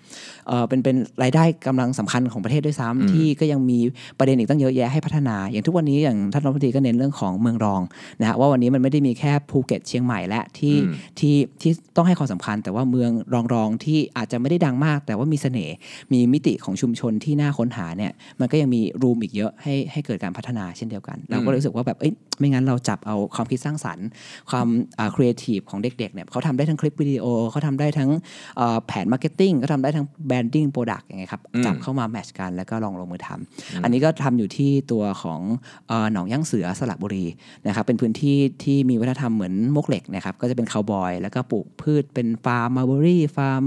[0.48, 3.80] เอ่อเป็นเป็นรายได้กำลังสำคัญของประเทศด้วยซ้ำอืมที่ก็ยังมี
[4.20, 7.82] ประเด็นอีกตั้งเยอะแยะให้พัฒนา อย่างทุกวันนี้อย่างท่านรัฐมนตรีก็เน้นเรื่องของเมืองรอง
[8.20, 15.76] นะฮะว่าวันนี้มันไม่ได้มีแค่ภูเก็ตเชียงใหม่และที่อืมที่ที่ต้องให้ความสำคัญ แต่ว่าเมืองรองรองๆที่อาจจะไม่ได้ดังมาก แต่ว่ามีเสน่ห์
[16.14, 24.08] มีมิติของชุมชนที่น่าค้นหาเนี่ยมันก็ยังมี room อีกเยอะให้ให้เกิดการพัฒนาเช่นเดียวกัน เราก็รู้สึกว่าแบบเอ้ย ไม่งั้นเราจับเอาความคิดสร้างสรรค์
[24.50, 24.68] ความ
[25.16, 28.10] ครีเอทีฟของเด็กๆเนี่ยเขาทำได้ทั้งคลิปวิดีโอเขาทำได้ทั้ง
[28.58, 35.40] เอ่อแผน marketing เขาทำได้ทั้ง branding product อย่างเงี้ยครับอืมจับเข้ามา match กันแล้วก็ลองลงมือทำอันนี้ก็ทำอยู่ที่ตัวของ
[35.88, 37.26] เอ่อหนองย่างเสือสระบุรี
[37.68, 43.64] นะครับเป็นพื้นที่ที่มีวัฒนธรรมเหมือนมวกเหล็กนะครับก็จะเป็นคาวบอย แล้วก็ปลูกพืชเป็นฟาร์มมาร์เบอรี่ฟาร์ม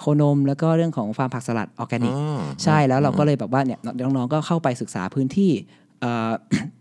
[0.00, 5.86] โคนม แล้วก็เรื่องของฟาร์มผักสลัดออร์แกนิกอ๋อใช่แล้วเราก็เลยแบบว่าเนี่ยน้องๆก็เข้าไปศึกษาพื้นที่เอ่อ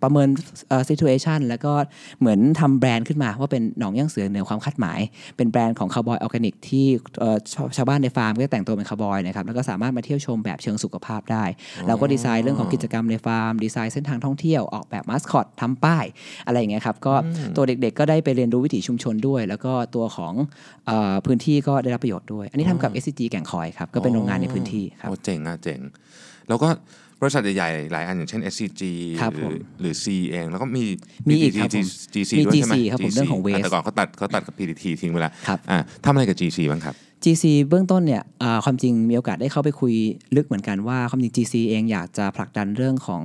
[0.04, 0.28] ประเมิน
[0.70, 1.74] เอ่อ situation แล้วก็
[2.20, 5.00] เหมือนทำแบรนด์ขึ้นมาว่าเป็นหนองย่างเสือเหนือความคาดหมาย
[5.38, 6.86] เป็นแบรนด์ของคาวบอยออร์แกนิกที่
[7.20, 11.44] เอ่อชาวชาวบ้านในฟาร์มก็จะแต่งตัวเป็นคาวบอยนะครับแล้วก็สามารถมาเที่ยวชมแบบเชิงสุขภาพได้
[11.88, 16.06] เราก็ดีไซน์เรื่องของกิจกรรมในฟาร์ม ดีไซน์เส้นทางท่องเที่ยวออกแบบมาสคอตทำป้าย
[16.46, 17.14] อะไรอย่างเงี้ยครับก็
[17.56, 20.34] ตัวเด็กๆก็ได้ไปเรียนรู้วิถีชุมชนด้วย แล้วก็ตัวของ
[20.88, 25.80] เออพื้นที่ก็ได้รับประโยชน์ด้วย อันนี้ทำกับ SCG แก่งคอยครับก็เป็นโรงงานในพื้นที่ครับโอ้เจ๋งอะเจ๋ง
[26.50, 26.70] แล้วก็
[27.22, 28.84] บริษัทใหญ่ๆหลายอันอย่างเช่น SCG
[29.22, 30.84] ครับหผรือมหรือ C เองแล้วก็มี
[31.30, 39.94] มีอีกครับผม GC มีด้วยใช่ไหม GC ครับผมเรื่องของ waste แต่ก่อนเขาตัดเขาตัดกับ PTT ทิ้งไปแล้วครับอะทำอะไรกับ GC บ้างครับ GC เบื้องต้นเนี่ยอ่าความจริงมีโอกาสได้เข้าไปคุย
[40.36, 43.24] ลึกเหมือนกันว่าความจริง GC เองอยากจะผลักดันเรื่องของ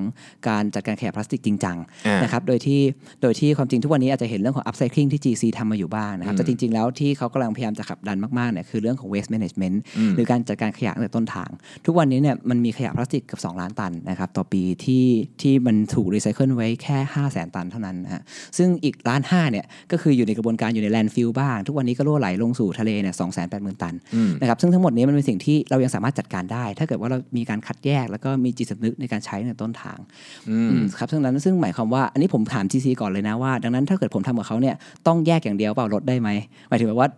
[0.48, 1.76] การจัดการขยะพลาสติกจริงจัง
[2.06, 2.80] อ่านนะครับโดยที่
[3.22, 11.50] โดยที่ความจริงทุกวันนี้อาจจะเห็นเรื่องของ upcycling ที่ GC ทำมาอยู่บ้างนะครับอืมแต่จริง ๆ แล้วที่เขากำลังพยายามจะขับดันมากๆเนี่ยคือเรื่องของ waste management อืมหรือการจัดการขยะตั้งแต่ต้นทาง
[11.86, 15.04] ทุกวันนี้เนี่ยมันมีขยะพลาสติกเกือบ2ล้านตันนะครับต่อปีที่
[15.42, 18.22] ที่มันถูกรีไซเคิลไว้แค่5 0 0แสนตันเท่านั้นนะฮะ
[18.58, 29.98] ซึ่งอีกล้านห้าเนี่ยก็คืออยู่ในกระบวนการอยู่ใน landfill บ้าง ทุกวันนี้ก็รั่วไหลลงสู่ทะเลเนี่ยสองแสนแปดหมื่นตันอืมนะครับซึ่งทั้งหมดนี้มันเป็นสิ่งที่เรายังสามารถจัดการได้ ถ้าเกิดว่าเรามีการคัดแยก แล้วก็มีจิตสำนึกในการใช้ในต้นทาง
[30.50, 34.74] อืมอืมครับซึ่งนั้นซึ่งหมายความว่าอันนี้ผมถาม GC ก่อนเลยนะว่า ดังนั้นถ้าเกิดผมทำกับเขาเนี่ย
[35.06, 36.28] ต้องแยกอย่างเดียวเปล่าลดได้ไหม
[36.68, 37.08] หมายถึงแบบว่า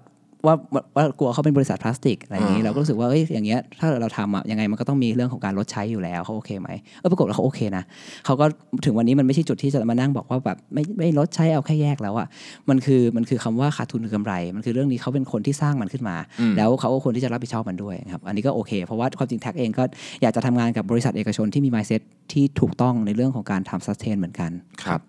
[0.47, 7.85] ว่าว่าว่ากลัวเขาเป็นบริษัทพลาสติกอะไรอย่างนี้อ่าเราก็รู้สึกว่าเอ้ยอย่างเงี้ยถ้าเราทำอะยังไงมันก็ต้องมีเรื่องของการลดใช้อยู่แล้วเขาโอเคไหมเออปรากฏว่าเขาโอเคนะ
[8.27, 8.47] เขาก็
[8.85, 12.27] ถึงวันนี้มันไม่ใช่จุดที่จะมานั่งบอกว่าแบบไม่ไม่ลดใช้เอาแค่แยกแล้วอะ
[12.69, 19.83] มันคือมันคือคำว่าขาดทุนคือกำไร มันคือเรื่องนี้เขาเป็นคนที่สร้างมันขึ้นมาอืมแล้วเขาก็ควรที่จะรับผิดชอบมันด้วยนะครับอันนี้ก็โอเค เพราะว่าความจริงแท็กเองก็
[20.23, 22.03] อยากจะทำงานกับบริษัทเอกชนที่มี mindset
[22.33, 24.51] ที่ถูกต้องในเรื่องของการทำ sustain เหมือนกัน
[24.83, 25.01] ครับ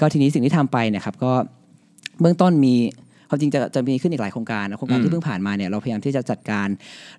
[0.00, 1.32] ก็ทีนี้สิ่งที่ทำไปเนี่ยครับก็
[2.20, 2.74] เบื้องต้นมี
[3.30, 6.68] ความจริงจะจะมีขึ้นอีกหลายโครงการนะโครงการอืมที่เพิ่งผ่านมาเนี่ยเราพยายามที่จะจัดการ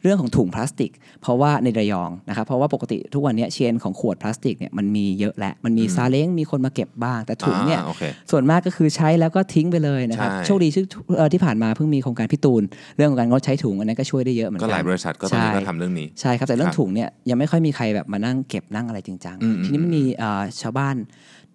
[0.04, 10.84] เรื่องของถุงพลาสติก เพราะว่าในระยองนะครับเพราะว่าปกติทุกวันเนี้เชนของขวดพลาสติกเนี่ยมันมีเยอะแหละมันมีซาเล้งมีคนมาเก็บบ้าง แต่ถุงเนี่ยอ่าโอเคส่วนมากก็คือใช้แล้วก็ทิ้งไปเลยนะครับใช่โชคดีที่
[11.18, 12.64] เอ่อที่ผ่านมาเพิ่งมีโครงการพี่ตูน
[12.98, 20.96] เรื่องของการงดใช้ถุงอันนั้นก็ช่วยได้เยอะเหมือนก็กันหลายบริษัทก็ตอนนี้ใช่ก็ทำเรื่องนี้ใช่ครับแต่เรื่อครังบถุงเนี่ยยังไม่ค่อยมีใครแบบมานั่งเก็บนั่งอะไรจริงจังอืมทีนี้มันมีเอ่อชาวบ้าน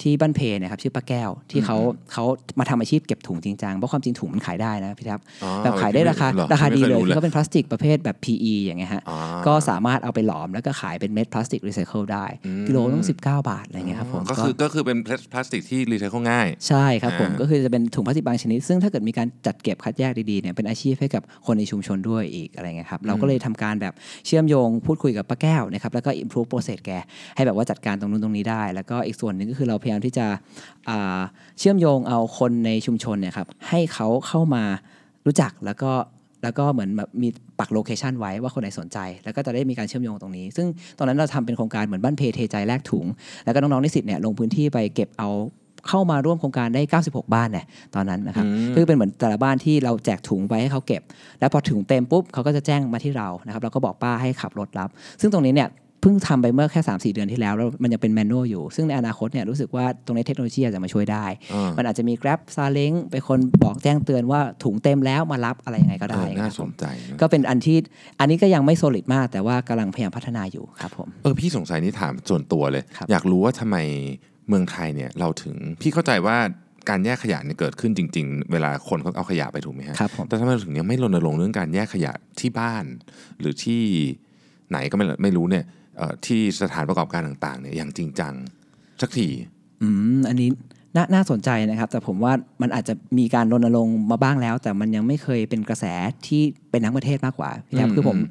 [0.02, 1.76] ที่บ้านเพเนะครับชื่อป้าแก้วที่เขา
[2.12, 2.24] เขา
[2.58, 14.98] มาทำอาชีพเก็บถุงจริงจังเพราะความจริงถุงมันขายได้นะพี่ทับอ๋อแบบขายได้ราคาหอราคาดีเลยไม่ที่คเขาเป็นพลาสติกประเภทแบบ PE อย่างเงี้ยฮะอ๋อก็สามารถเอาไปหลอมแล้วก็ขายเป็นเม็ดพลาสติกรีไซเคิลได้อืมกิโลต้อง 19 บาทอะไรเงี้ยครับผมก็คือก็คือเป็น
[15.32, 23.94] พลาสติกที่รีไซเคิลง่าย ใช่ครับผมอ่าก็คือจะเป็นถุงพลาสติกบางชนิด ซึ่งถ้าเกิดมีการจัดเก็บคัดแยกดีๆเนี่ยเป็นอาชีพให้กับคนในชุมชนด้วยอีกอะไรเงี้ยครับเราก็เลยทำการแบบ
[24.26, 26.90] เชื่อมโยงพูดคุยกับป้าแก้วนะครับแล้วก็ improve process แก
[27.36, 30.26] ให้แบบว่าจัดการตรงนู้นตรงนี้ได้ แล้วก็อีกส่วนหนึ่งก็คือเราพยายามที่จะ
[30.88, 31.20] อ่า
[31.58, 34.62] เชื่อมโยงเอาคนในชุมชนเนี่ยครับให้เขาเข้ามา
[35.26, 35.92] รู้จักแล้วก็
[36.42, 40.66] แล้วก็เหมือนแบบมีปักโลเคชันไว้ว่าคนไหนสนใจ แล้วก็จะได้มีการเชื่อมโยงตรงนี้ ซึ่ง
[40.98, 43.04] ตอนนั้นเราทำเป็นโครงการเหมือนบ้านเพเทใจแลกถุง
[43.44, 45.30] แล้วก็น้องๆนิสิตเนี่ยลงพื้นที่ไปเก็บเอา
[45.88, 51.02] เข้ามาร่วมโครงการได้ 96 บ้านเนี่ยตอนนั้นนะครับอืมคือเป็นเหมือนแต่ละบ้านที่เราแจกถุงไปให้เขาเก็บ
[51.40, 54.88] แล้วพอถุงเต็มปุ๊บเขาก็จะแจ้งมาที่เรานะครับเราก็บอกป้าให้ขับรถรับ
[55.20, 55.68] ซึ่งตรงนี้เนี่ย
[56.00, 67.78] เพิ่งทำไปเมื่อแค่ 3-4 เดือนที่แล้ว แล้วมันยังเป็นแมนนวลอยู่ ซึ่งในอนาคตเนี่ยรู้สึกว่าตรงนี้เทคโนโลยีอาจจะมาช่วยได้อ่ามันอาจจะมี Grab ซาเล้งเป็นคนบอกแจ้งเตือนว่าถุงเต็มแล้วมารับอะไรยังไงก็เอได้อน่าครับสผมนใจนะก็เป็นอันที่
[68.20, 73.76] อันนี้ก็ยังไม่ solid มาก แต่ว่ากำลังพยายามพัฒนาอยู่ครับผมเออพี่สงสัยนี่ถามส่วนตัวเลยครับอยากรู้ว่าทำไม
[74.48, 76.36] เมืองไทยเนี่ยเราถึงพี่เข้าใจว่า
[76.88, 82.84] การแยกขยะเนี่ยเกิดขึ้นจริง ๆ เวลาคนเขาเอาขยะไปถูกไหมฮะครับผมแต่ทำไมเราถึงยังไม่รณรงค์เรื่องการแยกขยะที่บ้าน
[83.40, 83.82] หรือที่
[84.70, 85.85] ไหนก็ไม่ไม่รู้เนี่ยเอ่อ
[86.26, 88.34] ที่สถานประกอบการต่างๆเนี่ยอย่างจริงจัง
[89.02, 89.28] สักที
[89.82, 90.48] อืมอันนี้
[90.96, 92.32] น่าน่าสนใจนะครับ แต่ผมว่า
[92.62, 95.84] มันอาจจะมีการรณรงค์มาบ้างแล้ว แต่มันยังไม่เคยเป็นกระแส
[96.26, 98.26] ที่เป็นทั้งประเทศมากกว่าพี่แออืฟมคือผมอืม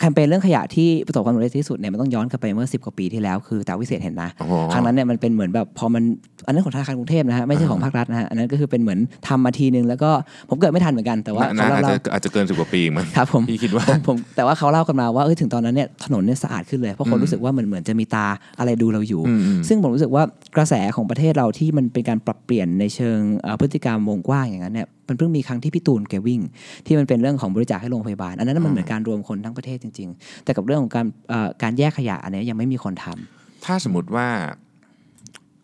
[0.00, 6.02] แคมเปญเรื่องขยะที่ประสบความสำเร็จที่สุดเนี่ยมันต้องย้อนกลับไปเมื่อ 10 กว่าปีที่แล้วคือตาวิเศษเห็นนะอ๋อครั้งนั้นเนี่ยมันเป็นเหมือนแบบพอมัน
[6.46, 10.10] อันนั้นของธนาคารกรุงเทพนะฮะไม่ใช่ของภาครัฐนะฮะอันนั้นก็คือเป็นเหมือนทำมาทีนึงแล้วก็
[10.48, 18.26] ผมเกิดไม่ทันเหมือนกันแต่ว่าน่าเขาอาจเล่าจะอาจจะเกินสิบกว่าปีมั้งครับผมพี่คิดว่าผมผมแต่ว่าเขาเล่ากันมาว่าเออถึงตอนนั้นเนี่ยถนนเนี่ยสะอาดขึ้นเลยเพราะคนอืมรู้สึกว่ามันเหมือนจะมีตา
[18.58, 20.22] อะไรดูเราอยู่อืมอืมซึ่งผมรู้สึกว่า
[20.56, 26.40] กระแสของประเทศเราที่มันเป็นการปรับเปลี่ยนในเชิงเอ่อพฤติกรรมวงกว้างอย่างนั้นเนี่ย มันเพิ่งมีครั้งที่พี่ตูนแกวิ่ง
[26.86, 34.28] ที่มันเป็นเรื่องของบริจาคให้โรงพยาบาล อันนั้นนะมันเหมือนการรวมคนทั้งประเทศจริง ๆ แต่กับเรื่องของการเอ่อการแยกขยะอันเนี้ยยังไม่มีคนทำถ้าสมมติว่า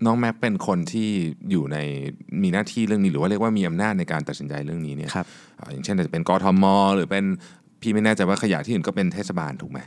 [0.04, 1.08] น้องแม็กเป็นคนที่
[1.50, 1.78] อยู่ใน
[2.42, 5.26] มีหน้าที่เรื่องนี้หรือว่าเรียกว่ามีอำนาจในการตัดสินใจเรื่องนี้เนี่ยครับ
[5.56, 6.64] เอ่ออย่างเช่นอาจจะเป็นกทม
[6.96, 7.24] หรือเป็น
[7.80, 9.78] พี่ไม่แน่ใจว่าขยะที่อื่นก็เป็นเทศบาลถูกไหม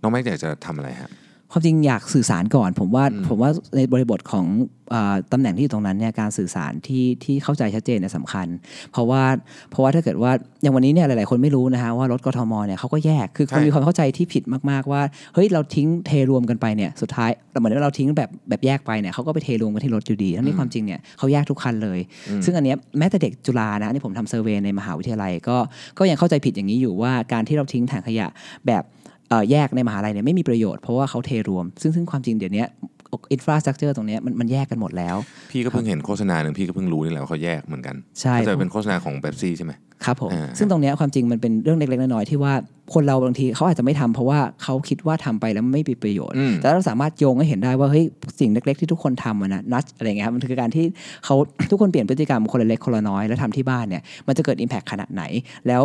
[0.00, 1.10] น้องแม็กอยากจะทำอะไรฮะ
[1.52, 4.46] ความจริงอยากสื่อสารก่อน ผมว่าอืมผมว่าในบริบทของ
[4.90, 8.46] เออตำแหน่งที่อยู่ตรงนั้นเนี่ยการสื่อสารที่ที่เข้าใจชัดเจนเนี่ยสำคัญ
[8.92, 9.22] เพราะว่า
[9.70, 10.32] เพราะว่าถ้าเกิดว่า
[10.62, 15.02] อย่างวันนี้เนี่ยหลาย ๆ คนไม่รู้นะฮะว่ารถกทมเนี่ยเขาก็แยกคือคนใช่มีความเข้าใจที่ผิดมาก ๆ ว่า
[15.34, 21.98] เฮ้ยเราทิ้งเทรวมกันไปเนี่ยสุดท้ายเหมือนว่าเราทิ้งแบบแบบแยกไปเนี่ยเขาก็ไปเทรวมกันที่รถอยู่ดีทั้งที่ความจริงเนี่ยเขาแยกทุกคันเลย
[22.44, 25.56] ซึ่งอันเนี้ยแม้แต่เด็กจุฬานะอันนี่ผมทำ survey ในมหาวิทยาลัยก็
[25.98, 28.28] ก็ยังเข้าใจผิดอย่างนี้อยู่ว่าการที่เราทิ้งถังขยะ
[28.66, 28.95] แบบเอ่อ
[29.50, 32.64] แยกในมหาลัยเนี่ยไม่มีประโยชน์เพราะว่าเขาเทรวม ซึ่งซึ่งความจริงเดี๋ยวนี้
[33.32, 35.16] infrastructure ตรงเนี้ยมันมันแยกกันหมดแล้ว
[35.52, 39.72] พี่ก็เพิ่งเห็นโฆษณาหนึ่งพี่ก็เพิ่งรู้นี่แหละว่าเขาแยกเหมือนกัน ใช่เขาจะเป็นโฆษณาของเป๊ปซี่ใช่ไหม
[40.04, 42.52] ครับผมอ่าซึ่งตรงเนี้ยความจริงมันเป็นเรื่องเล็กๆน้อยๆที่ว่า
[42.94, 48.04] คนเราบางทีเขาอาจจะไม่ทำเพราะว่าเขาคิดว่าทำไปแล้วไม่มีประโยชน์อืมแต่เราสามารถโยงให้เห็นได้ว่าเฮ้ย
[48.40, 50.84] สิ่งเล็กๆที่ทุกคนทำมันนะนัดอะไรเงี้ยครับมันคือการที่
[51.24, 51.36] เขา
[51.70, 55.22] ทุกคนเปลี่ยนพฤติกรรมคนละเล็กคนละน้อยแล้วทำที่บ้านเนี่ยมันจะเกิด Impact ขนาดไหน
[55.68, 55.82] แล้ว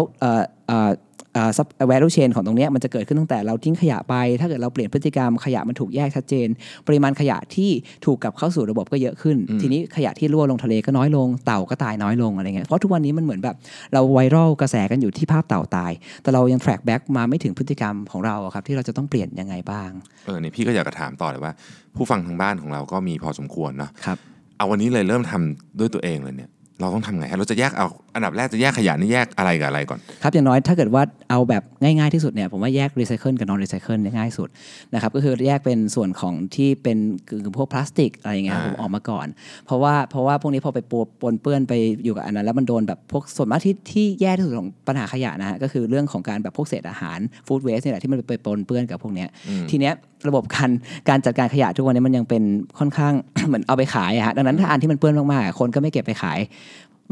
[1.33, 6.47] เอ่อเอ่อเอ่อ sub- value chain ของตรงเนี้ยมันจะเกิดขึ้นตั้งแต่เราทิ้งขยะไป ถ้าเกิดเราเปลี่ยนพฤติกรรมขยะมันถูกแยกชัดเจน
[6.87, 7.69] ปริมาณขยะที่
[8.05, 13.55] ถูกกลับเข้าสู่ระบบก็เยอะขึ้น ทีนี้ขยะที่รั่วลงทะเลก็น้อยลง เต่าก็ตายน้อยลงอะไรเงี้ยเพราะทุกวันนี้มันเหมือนแบบ
[13.93, 15.91] เราไวรัลกระแสกันอยู่ที่ภาพเต่าตาย
[16.23, 19.89] แต่เรายัง track back มาไม่ถึงพฤติกรรมของเราอะครับที่เราจะต้องเปลี่ยนยังไงบ้าง
[20.25, 21.53] เออนี่พี่ก็อยากจะถามต่อเลยว่า
[21.95, 24.17] ผู้ฟังทางบ้านของเราก็มีพอสมควรเนาะครับ
[24.57, 34.49] เอาวันนี้เลยเริ่มทำด้วยตัวเองเลยเนี่ยเราต้องทำไงฮะเราจะแยกเอาอันดับแรกจะแยกขยะนี่แยกอะไรกับอะไรก่อน ครับอย่างน้อยถ้าเกิดว่าเอาแบบง่ายๆที่สุดเนี่ยผมว่าแยกรีไซเคิลกับ non-recycle เนี่ยง่ายสุด
[34.93, 36.97] นะครับก็คือแยกเป็นส่วนของที่เป็น
[37.29, 39.27] คือพวกพลาสติกอะไรอย่างเงี้ยครับอ่าผมออกมาก่อน
[39.65, 41.73] เพราะว่าเพราะว่าพวกนี้พอไปปปนเปื้อนไป
[42.05, 49.29] อยู่กับอันนั้น แล้วมันโดนแบบพวกส่วนมากที่ที่แย่ที่สุดของปัญหาขยะนะฮะก็คือเรื่องของการแบบพวกเศษอาหารฟู้ดเวสเนี่ยแหละที่มันไปปนเปื้อนกับพวกเนี้ย
[49.69, 49.93] ทีเนี้ย
[50.27, 50.69] ระบบการ
[51.09, 52.43] การจัดการขยะทุกวันนี้มันยังเป็น
[52.79, 53.13] ค่อนข้าง
[53.47, 56.39] เหมือนเอาไปขายอะฮะดังนั้นถ้าอันที่มันเปื้อนมากๆคนก็ไม่เก็บไปขาย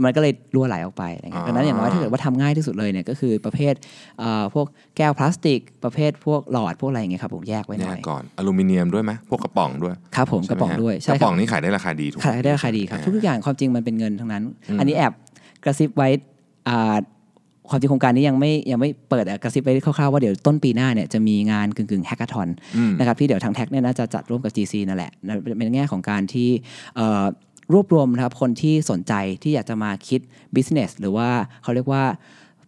[0.03, 3.73] มันก็เลยรั่วไหลออกไปอะไรเงี้ยอ่าดังนั้นอย่างน้อยถ้าเกิดว่าทำง่ายที่สุดเลยเนี่ยก็คือประเภท
[4.19, 14.43] เอ่อพวกแก้วพลาสติก ประเภทพวกหลอดพวกอะไรอย่างเงี้ยครับผมแยกไว้หแยน่อกยก่อนอลูมิเนียมด้วยไหมพวกกระป๋องด้วยครับผมกระป๋องใช่ไหฮะใช่ครับกระป๋องนี่ขายได้ราคาดีถูกไหมขายได้ราคาดีครับอ่าทุกอย่างความจริงมันเป็นเงินทั้งนั้น
[14.79, 15.13] อันนี้แอบ
[15.63, 16.09] กระซิบไว้
[16.69, 16.97] อ่า
[17.69, 26.49] ความจริงโครงการนี้ยังไม่ยังไม่เปิดอะกระซิบไว้คร่าวๆว่าเดี๋ยวต้นปีหน้าเนี่ยจะมีงานกึ่งๆ hackathon อืมนะครับที่เดี๋ยวทาง TACT เนี่ยน่าจะจัดร่วมกับ GC นั่นแหละนะเป็นเป็นแง่ของการที่
[26.95, 27.25] เอ่อ
[27.73, 30.19] รวบรวมนะครับคนที่สนใจที่อยากจะมาคิด
[30.55, 31.29] business หรือว่า
[31.63, 32.03] เขาเรียกว่า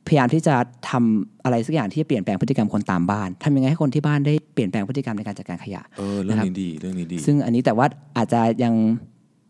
[0.08, 0.56] พยายามที่จะ
[0.90, 7.86] ทำอะไรสักอย่างที่จะเปลี่ยนแปลงพฤติกรรมคนตามบ้านทำยังไงให้คนที่บ้านได้เปลี่ยนแปลงพฤติกรรมในการจัดการขยะ เออเรื่องนะครับนี้ดีเรื่องนี้ดี ซึ่งอันนี้แต่ว่า
[8.18, 8.74] อาจจะยัง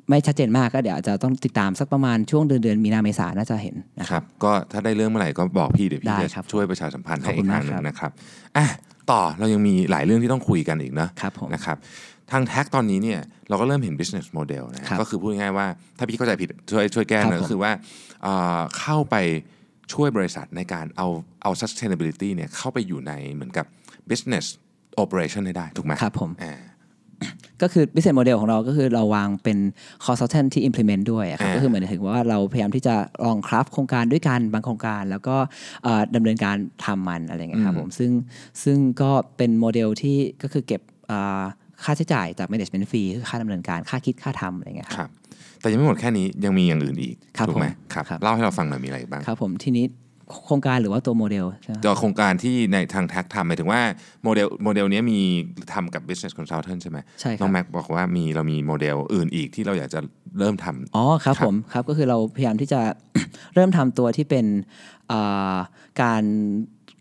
[0.09, 8.11] ไม่ชัดเจนมากก็เดี๋ยวอาจจะต้องติดตามสักประมาณช่วงเดือนเดือนมีนาเมษาน่าจะเห็นนะคครัรับ ก็ถ้าได้เรื่องเมื่อไหร่ก็บอกพี่เดี๋ยวพี่ได้จะครับช่วยประชาสัมพันธ์ขให้อบคุอีกณคมารั้กงหนึ่ครังบนะครับ
[8.57, 8.67] อะ
[9.11, 11.77] ต่อเรายังมีหลายเรื่องที่ต้องคุยกันอีกนะครับผมนะครับ
[12.31, 15.67] ทางแท็กตอนนี้เนี่ยเราก็เริ่มเห็น business model นะครับก็คือพูดง่ายๆว่า
[15.97, 17.71] ถ้าพี่เข้าใจผิดช่วยช่วยแก้ครับนะผมก็คือว่า
[18.23, 19.15] เอ่อเข้าไป
[19.93, 21.07] ช่วยบริษัทในการเอา
[21.43, 23.65] เอา sustainability เนี่ยเข้าไปอยู่ในเหมือนกับ
[24.09, 24.45] business
[25.03, 26.53] operation ให้ได้ ถูกไหมครับผมอ่า
[27.61, 29.57] ก็คือ business model ของเราก็คือเราวางเป็น
[30.05, 35.35] consultant ที่ implement ด้วยอะครับอ่าก็คือเหมือนถึงว่าเราพยายามที่จะลองคราฟโครงการด้วยกันบางโครงการ แล้วก็
[35.83, 38.11] เอ่อดำเนินการทำมันอะไรเงี้ยครับผมซึ่ง
[38.63, 41.43] ซึ่งก็เป็นโมเดลที่ก็คือเก็บอ่า
[41.83, 45.09] ค่าใช้จ่ายจาก management fee คือค่าดำเนินการค่าคิดค่าทำอะไรเงี้ยครับครับ
[45.61, 49.85] แต่ยังไม่หมดแค่นี้ยังมีอย่างอื่นอีกครับถูกไหมผมครับครับเล่าให้เราฟังหน่อยมีอะไรบ้างครับผมทีนี้
[50.45, 53.81] โครงการหรือว่าตัวโมเดลใช่ไหมตัวโครงการที่ในทาง TACT ทำหมายถึงว่า
[54.23, 55.19] โมเดลโมเดลเนี้ยมี
[55.73, 59.99] ทำกับ business consultant ใช่ไหมใช่ครับน้องแม็กบอกว่ามีเรามีโมเดลอื่นอีกที่เราอยากจะ
[60.39, 62.81] เริ่มทำอ๋อครับครับผมครับก็คือเราพยายามที่จะ
[63.55, 64.45] เริ่มทำตัวที่เป็น
[65.11, 65.55] อ่า
[66.01, 66.23] การ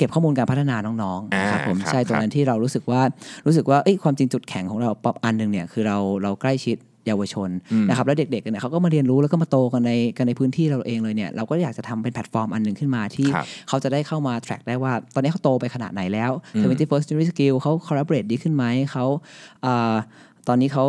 [0.00, 3.02] เก็บข้อมูลการพัฒนาน้องๆนะครับผมอ่าครับใช่ตรงนั้นที่เรารู้สึกว่า
[3.46, 7.50] รู้สึกว่าเอ้ยความจริงจุดแข็งของเราป๊อปอันหนึ่งเนี่ยคือเราเราใกล้ชิดเยาวชน
[7.88, 19.04] นะครับแล้วเด็กๆเนี่ยเขาก็มาเรียนรู้แล้วก็มาโตกันในกันในพื้นที่เราเองเลยเนี่ยเราก็อยากจะทำเป็นแพลตฟอร์มอันหนึ่งขึ้นมาที่ครับเขาจะได้เข้ามา track ได้ว่าตอนนี้เขาโตไปขนาดไหนแล้ว 21st century skill เขา collaborate ดีขึ้นไหมเขา
[19.64, 19.94] อ่า
[20.48, 20.84] ตอนนี้เขา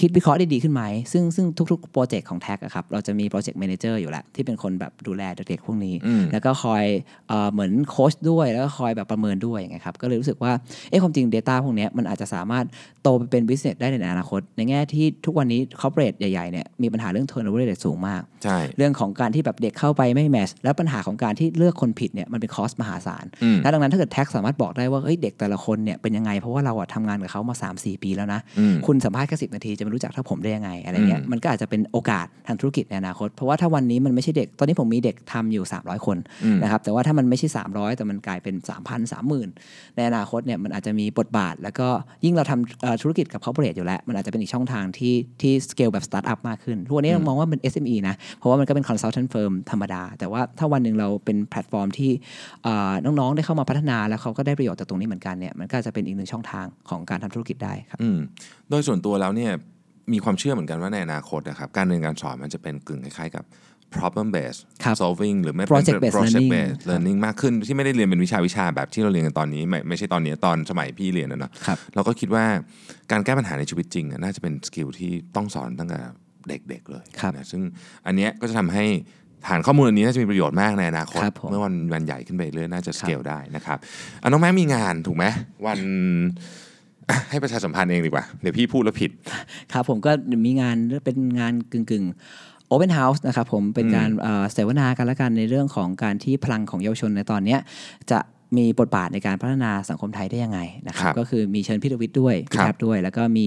[0.00, 0.82] คิดวิเคราะห์ได้ดีขึ้นไหม
[1.12, 6.84] ซึ่งซึ่งทุกๆโปรเจกต์ของ TACT อะครับ เราจะมี project manager อยู่แล้ว ที่เป็นคนแบบดูแลเด็กๆพวกนี้อืมแล้วก็คอย
[7.28, 10.52] เอ่อเหมือนโค้ชด้วย แล้วก็คอยแบบประเมินด้วยอย่างเงี้ยครับ ก็เลยรู้สึกว่า
[10.90, 12.64] เอ๊ะความจริง Data พวกเนี้ยมันอาจจะสามารถ
[13.02, 35.64] โตไปเป็น business ได้ในอนาคต ในแง่ที่ทุกวันนี้ corporate ใหญ่ๆเนี่ยมีปัญหาเรื่อง turnover rate สูงมาก ใช่ เรื่องของการที่แบบเด็กเข้าไปไม่แมช แล้วปัญหาของการที่เลือกคนผิดเนี่ยมันเป็นคอสมหาศาลอืมและดังนั้นถ้าเกิดแท็กสามารถบอกได้ว่าเฮ้ยเด็กแต่ละคนเนี่ยเป็นยังไงเพราะว่าเราอะทำงานกับเขามา 3-4 ปีแล้วนะอืมคุณสัมภาษณ์แค่สินาทีจะไม่รู้จักเท่าผมได้ยังไงอะไรเงี้ยอืมมันก็อาจจะเป็นโอกาสทางธุรกิจในอนาคต เพราะว่าถ้าวันนี้มันไม่ใช่เด็ก ตอนนี้ผมมีเด็กทำอยู่
[35.86, 41.88] 300 คนอืมนะครับแต่ว่าถ้ามันไม่ใช่ 300 แต่มันกลายเป็น 3,000 30,000 ในอนาคตเนี่ยมันอาจจะมีบทบาท แล้วก็
[42.24, 52.10] ยิ่งเราทำเอ่อธุรกิจกับ corporate อยู่แล้ว มันอาจจะเป็นอีกช่องทางที่ที่สเกลแบบสตาร์ทอัพมากขึ้นทุกวันนี้เรามองว่าเป็น SME นะเพราะว่ามันก็เป็น consultant firm ธรรมดา แต่ว่าถ้าวันหนึ่งเราเป็นแพลตฟอร์มที่
[52.64, 58.18] เอ่อน้องๆได้เข้ามาพัฒนา แล้วเขาก็ได้ประโยชน์จากตรงนี้เหมือนกันเนี่ยมันก็จะเป็นอีกหนึ่งช่องทางของการทำธุรกิจได้ครับอืม
[58.70, 59.52] โดยส่วนตัวแล้วเนี่ย
[60.14, 63.44] มีความเชื่อเหมือนกันว่าในอนาคตนะครับการเรียนการสอนมันจะเป็นกึ่งคล้ายๆกับ
[63.96, 72.44] problem based ครับ solving หรือไม่เป็น Project based project learning based learning มากขึ้นที่ไม่ได้เรียนเป็นวิชาวิชาแบบที่เราเรียนกันตอนนี้ ไม่ไม่ใช่ตอนนี้ตอนสมัยพี่เรียนนะเนาะครับเราก็คิดว่า
[73.10, 76.00] การแก้ปัญหาในชีวิตจริงอะน่าจะเป็น skill ที่ต้องสอนตั้งแต่
[76.48, 77.62] เด็กๆเลยครับนะซึ่ง
[78.06, 78.84] อันเนี้ยก็จะทำให้
[79.46, 83.78] ฐานข้อมูลอันนี้น่าจะมีประโยชน์มากในอนาคตครับผมเมื่อมันมันใหญ่ขึ้นไปเรื่อยน่าจะสเกลได้นะครับ
[84.22, 85.24] อะน้องแม็กมีงานถูกไหม
[85.66, 86.68] วันอะ
[87.30, 89.10] ให้ประชาสัมพันธ์เองดีกว่า เดี๋ยวพี่พูดแล้วผิด
[89.72, 90.12] ครับผมก็
[90.46, 92.04] มีงานเป็นงานกึ่งกึ่ง
[92.68, 97.60] โอเ n นเฮาส์นะครับผมเป็นการเอ่อเสวนากันละกันในเรื่องของการที่พลังของเยาวชนในตอนเนี้ย
[98.10, 98.18] จะ
[98.58, 103.46] มีบทบาทในการพัฒนาสังคมไทยได้ยังไงนะครัครับบก็คือมีเชิญพี่ดวิทย์ด้วยพี่ครับแทบด้วย แล้วก็มี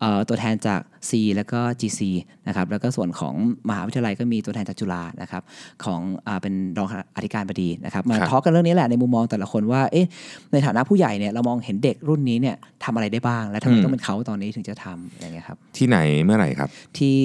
[0.00, 2.00] เอ่อตัวแทนจาก C แล้วก็ GC
[2.48, 3.34] นะครับแล้วก็ส่วนของ
[3.68, 5.42] มหาวิทยาลัยก็มีตัวแทนจากจุฬานะครับ
[5.84, 10.06] ของอาเป็นรองอธิการบดีนะครับมาครับทอล์กกันเรื่องนี้แหละในมุมมองแต่ละคนว่าเอ๊ะ
[10.52, 17.16] ในฐานะผู้ใหญ่เนี่ยเรามองเห็นเด็กรุ่นนี้เนี่ยทำอะไรได้บ้าง และทำไมอืมต้องเป็นเขาตอนนี้ถึงจะทำอะไรเงี้ยครับที่ไหนเมื่อไหร่ครับที่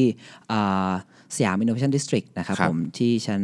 [0.51, 0.89] อ่า
[1.35, 3.41] สยาม Innovation District นะครับครับผมที่ชั้น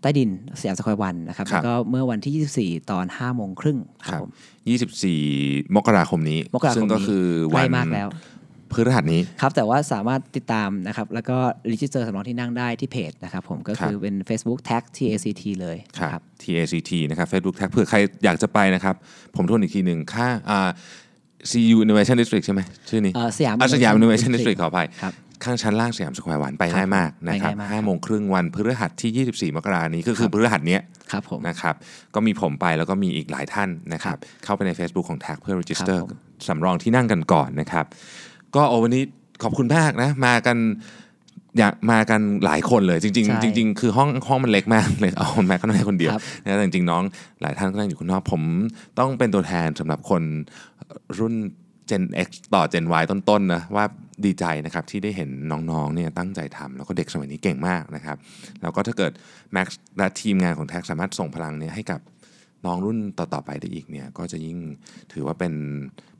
[0.00, 4.30] ใต้ดินสยามสแควร์วันนะครับครับแล้วก็เมื่อวันที่ 24 ตอน5โมงครึ่งครับผม
[5.02, 8.10] 24มกราคมนี้มกราคมนี้ ซึ่งก็คือใกวัล้นมากแล้ว
[8.72, 11.36] วันพฤหัสนี้ครับแต่ว่าสามารถติดตามนะครับแล้วก็
[11.72, 18.94] register สำรองที่นั่งได้ที่เพจนะครับผมก็คือเป็น Facebook TACT TACT เลยครับ TACT นะครับ Facebook TACT เผื่อใครอยากจะไปนะครับ
[19.36, 20.70] ผมทวนอีกทีหนึ่งค่าอ่า
[21.50, 25.12] CU Innovation District ใช่ไหมชื่อนี้เอ่อสยามอะสยาม Innovation Innovation District ขออภัยครับ
[25.44, 30.80] ข้างชั้นล่างสยามสแควร์วันไปครับง่ายมากนะครับไปง่ายมากห้าโมงครึ่งวันพฤหัสที่ 24 มกรานี้ก็คือพฤหัสเนี้ย
[31.12, 31.74] ครับผมนะครับ
[32.14, 37.84] ก็มีผมไปแล้วก็มีอีกหลายท่านนะครับเข้าไปใน Facebook ของ TACT เพื่อ register ครับผมสำรองที่นั่งกันก่อนนะครับ
[38.56, 39.02] ก็โอ้วันนี้
[39.42, 40.58] ขอบคุณมากนะมากัน
[41.58, 47.02] อยากมากันหลายคนเลยจริงใช่ๆจริง ๆ คือห้องห้องมันเล็กมากเลยเอาน้องแม็กก็ได้คนเดียวครับนะแต่จริงๆน้อง
[47.42, 48.42] หลายท่านก็นั่งอยู่ข้างนอกผม
[48.98, 50.22] ต้องเป็นตัวแทนสำหรับคน
[51.18, 51.34] รุ่น
[51.90, 53.84] Gen X ต่อ Gen Y ต้นๆนะว่า
[54.24, 55.30] ดีใจนะครับที่ได้เห็น
[55.70, 58.16] น้องๆเนี่ยตั้งใจทำแล้วก็เด็กสมัยนี้เก่งมากนะครับ
[58.62, 59.12] แล้วก็ถ้าเกิด
[59.56, 59.66] Max
[59.98, 62.00] และทีมงานของแท็กสามารถส่งพลังเนี้ให้กับ
[62.66, 64.58] น้องรุ่นต่อๆไปได้อีกเนี่ยก็จะยิ่ง
[65.12, 65.52] ถือว่าเป็น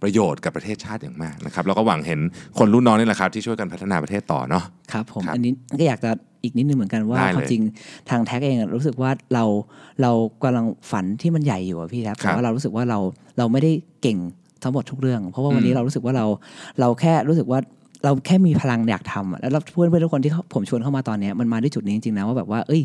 [0.02, 2.20] ประโยชน์กับประเทศชาติอย่างมากนะครับแล้วก็หวังเห็น
[2.58, 6.10] คนรุ่นน้องนี่แหละครับที่ช่วยกันพัฒนาประเทศต่อเนาะครับผมครับอันนี้ก็อยากจะ
[6.42, 7.62] อีกนิดนึงเหมือนกันว่าได้เลยความจริง
[8.10, 9.44] ทางแท็กเองอะรู้สึกว่าเรา
[10.02, 12.98] เรากำลังฝันที่มันใหญ่อยู่อะพี่ครับครับแต่ว่าเรารู้สึกว่าเรา
[13.38, 13.72] เราไม่ได้
[14.02, 14.18] เก่ง
[14.64, 16.26] ทั้งหมดทุกเรื่อง เพราะว่าวันนี้อืมเรารู้สึกว่าเรา
[16.80, 17.58] เราแค่รู้สึกว่า
[18.04, 22.82] เราแค่มีพลังอยากทำอะแล้วเราเพื่อนเพื่อนทุกคนที่เขาผมชวนเข้ามาตอนเนี้ยมันมาด้วยจุดนี้จริงๆนะว่าแบบว่า เอ้ย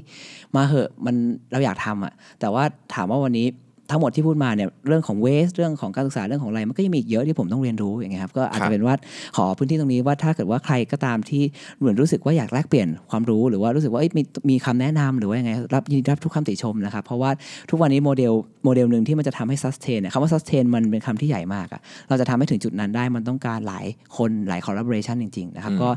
[0.56, 1.16] มาเหอะมัน
[1.52, 2.64] เราอยากทำอะแต่ว่า
[2.94, 3.48] ถามว่าวันนี้
[3.92, 8.96] ทั้งหมดที่พูดมาเนี่ยเรื่องของเวสเรื่องของการศึกษาเรื่องของอะไรมันก็ยังมีอีกเยอะที่ผมต้องเรียนรู้อย่างเงี้ยครับก็อาจครัจะบเป็นว่า
[9.38, 11.44] ขอพื้นที่ตรงนี้ว่าถ้าเกิดว่าใครก็ตามที่
[11.80, 17.32] เหมือนรู้สึกว่าอยากแลกเปลี่ยนความรู้หรือว่ารู้สึกว่าเอ้ยมีมีคำแนะนำหรือว่ายังไงรับยินดีรับทุกคำติชมนะครับเพราะว่า
[17.70, 18.34] ทุกวันนี้โมเดล
[18.66, 23.86] โมเดลหนึ่งที่มันจะทำให้ sustain เนี่ยคำว่า sustain มันเป็นคำที่ใหญ่มากอะเราจะทำให้ถึงจุดนั้นได้มันต้องการหลาย
[24.18, 25.90] คนหลาย collaboration จริงๆนะครับก็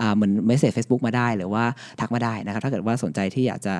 [0.00, 1.64] อ่าเหมือน message Facebook มาได้หรือว่า
[2.00, 3.74] ทักมาได้นะครับถ้าเกิดว่าสนใจที่อยากจะ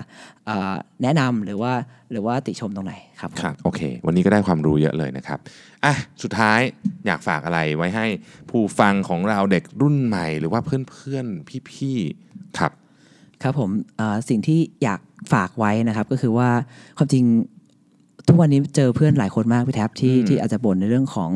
[0.48, 1.72] อ่าแนะนำหรือว่า
[2.12, 5.38] หรือว่าติชมตรงไหนครับผมครับโอเค วันนี้ก็ได้ความรู้เยอะเลยนะครับ
[5.84, 6.60] อะสุดท้าย
[7.06, 8.06] อยากฝากอะไรไว้ให้
[8.50, 12.72] ผู้ฟังของเราเด็กรุ่นใหม่ หรือว่าเพื่อนๆพี่ๆครับ
[13.42, 15.00] ครับผมเอ่อสิ่งที่อยาก
[15.32, 16.48] ฝากไว้นะครับ ก็คือว่า
[16.98, 17.24] ความจริง
[18.28, 21.30] ทุกวันนี้เจอเพื่อนหลายคนมากพี่แท็บที่อืมที่อาจจะบ่นในเรื่องของ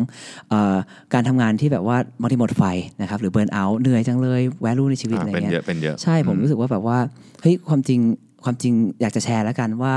[0.49, 0.77] เออ
[1.15, 2.63] การทำงานที่แบบว่าบางทีหมดไฟ
[3.01, 6.99] นะครับหรือเบิร์นเอาท์เหนื่อยจังเลยแวลูในชีวิตอ่าอะไรเป็นเงี้เยยอะเป็นเยอะใช่ผมอืรู้สึกว่าแบบว่า
[7.43, 8.01] เฮ้ยความจริง
[8.45, 9.95] ความจริงอยากจะแชร์แล้วกันว่า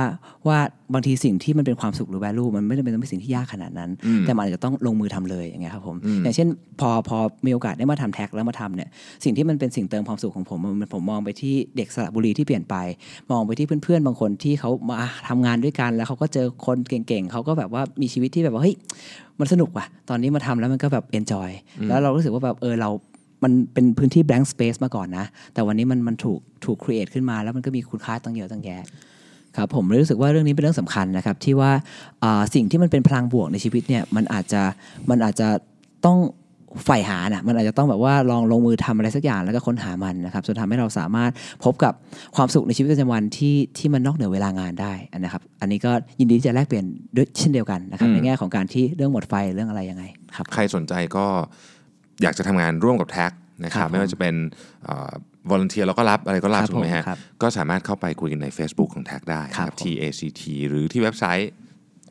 [0.47, 0.57] ว่า
[0.93, 6.47] บางทีสิ่งที่มันเป็นความสุขหรือ value มันไม่ได้เป็นต้องเป็นสิ่งที่ยากขนาดนั้นอืมแต่มันอาจจะต้องลงมือทำเลยอย่างเงี้ยครับผมอืมอย่างเช่น
[6.79, 8.89] พอพอมีโอกาสได้มาทำแท็กแล้วมาทำเนี่ย
[9.23, 12.75] สิ่งที่มันเป็นสิ่งเติมความสุขของผมมันผมมองไปที่เด็กสระบุรีที่เปลี่ยนไป
[13.31, 14.95] มองไปที่เพื่อนๆบางคนที่เขามา
[15.29, 18.75] ทำงานด้วยกัน แล้วเขาก็เจอคนเก่งๆเขาก็แบบว่ามีชีวิตที่แบบว่าเฮ้ย
[19.39, 21.49] มันสนุกว่ะ ตอนนี้มาทำแล้วมันก็แบบ enjoy
[21.87, 22.89] แล้วเรารู้สึกว่าแบบเออเรา
[23.43, 28.83] มันเป็นพื้นที่ blank space มาก่อนนะ แต่วันนี้มันมันถูกถูก create ขึ้นมาแล้วมันก็มีคุณค่าตั้งเยอะตั้งแยะ
[29.57, 31.71] ครับผมเลยรู้สึกว่าเรื่องนี้เป็นเรื่องสำคัญนะครับที่ว่า
[32.23, 34.61] อ่าสิ่งที่มันเป็นพลังบวกในชีวิตเนี่ยมันอาจจะ
[35.09, 35.47] มันอาจจะ
[36.05, 36.17] ต้อง
[36.85, 41.31] ใฝ่หานะมันอาจจะต้องแบบว่าลองลงมือทำอะไรสักอย่างแล้วก็ค้นหามันนะครับจนทำให้เราสามารถ
[41.63, 41.93] พบกับ
[42.35, 50.03] ความสุขในชีวิตประจำวันที่ที่มันนอกเหนือเวลางานได้นะครับ อันนี้ก็ยินดีที่จะแลกเปลี่ยนด้วยเช่นเดียวกันนะครับอืมในแง่ของการที่เรื่องหมดไฟเรื่องอะไรยังไง
[50.35, 51.25] ครับใครสนใจก็
[52.23, 53.31] อยากจะทำงานร่วมกับ TACT
[53.63, 54.35] นะครับครัรับบผมไม่ว่าจะเป็น
[55.49, 61.49] volunteer เราก็รับอะไรก็รับครับถูกไหมฮะผมครับก็สามารถเข้าไปคุยกันใน Facebook ของ TACT ได้ครับนะผม TACT หรือที่เว็บไซต์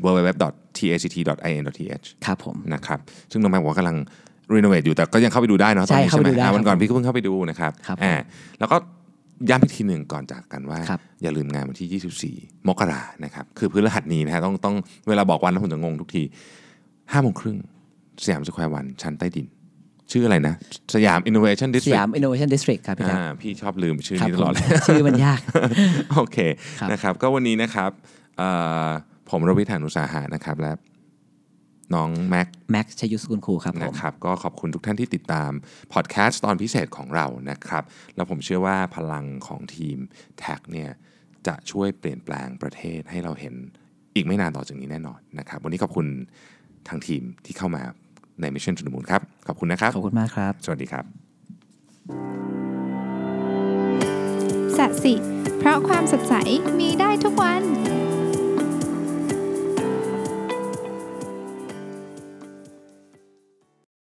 [0.05, 2.99] www.tact.in.th ครับผมนะครับ
[3.31, 3.97] ซึ่งน้องแม็กบอกว่ากำลัง
[4.55, 8.15] renovate อยู่แต่ก็ยังเข้าไปดูได้เนาะตอนนี้ใช่ใช่ไหมเข้าไปดูได้อ่าวันก่อนครับพี่ก็เพิ่งเข้าไปดูนะครับครับผมอ่า
[8.59, 8.77] แล้วก็
[9.51, 11.89] ย้ำอีกทีหนึ่งก่อนจากกันว่าครับอย่าลืมงานวันที่
[12.43, 14.75] 24 มกรานะครับ คือพฤหัสนี้นะฮะต้องต้อง
[15.09, 16.23] เวลาบอกวันแล้วผมจะงงทุกที
[16.73, 17.57] 5โมงครึ่ง
[18.25, 19.47] สยามสแควร์วันชั้นใต้ดิน
[20.13, 20.55] ชื่ออะไรนะ
[20.95, 25.41] สยาม Innovation ส District ยาม Innovation District ครับพี่แท็บอ่าพี่ชอบลืมชื่อครับนี้ตผลอมดเลยชื่อมันยาก
[26.15, 26.39] โอเค
[26.81, 27.91] ครับนะครับ ก็วันนี้นะครับ
[28.39, 28.51] เอ่
[28.87, 28.89] อ
[29.31, 30.73] ผมรวิทยานุสาหะนะครับ และ
[31.95, 35.51] น้องแม็กแม็กซ์ชยุสกุลครูครับผมนะครับ ก็ขอบคุณทุกท่านที่ติดตาม
[35.93, 37.85] พอดแคสต์ตอนพิเศษของเรานะครับ
[38.17, 39.99] แล้วผมเชื่อว่าพลังของทีม
[40.39, 40.91] แท็กเนี่ย
[41.47, 43.55] จะช่วยเปลี่ยนแปลงประเทศให้เราเห็น
[44.15, 46.07] อีกไม่นานต่อจากนี้แน่นอนนะครับ วันนี้ขอบคุณ
[46.89, 47.83] ทางทีมที่เข้ามา
[48.41, 51.05] ใน Mission to the Moon ครับ ขอบคุณนะครับ ขอบคุณมากครับ สวัสดีครับ
[54.77, 55.15] สัสิ
[55.59, 56.35] เพราะความสดใส
[56.79, 57.63] มีได้ทุกวัน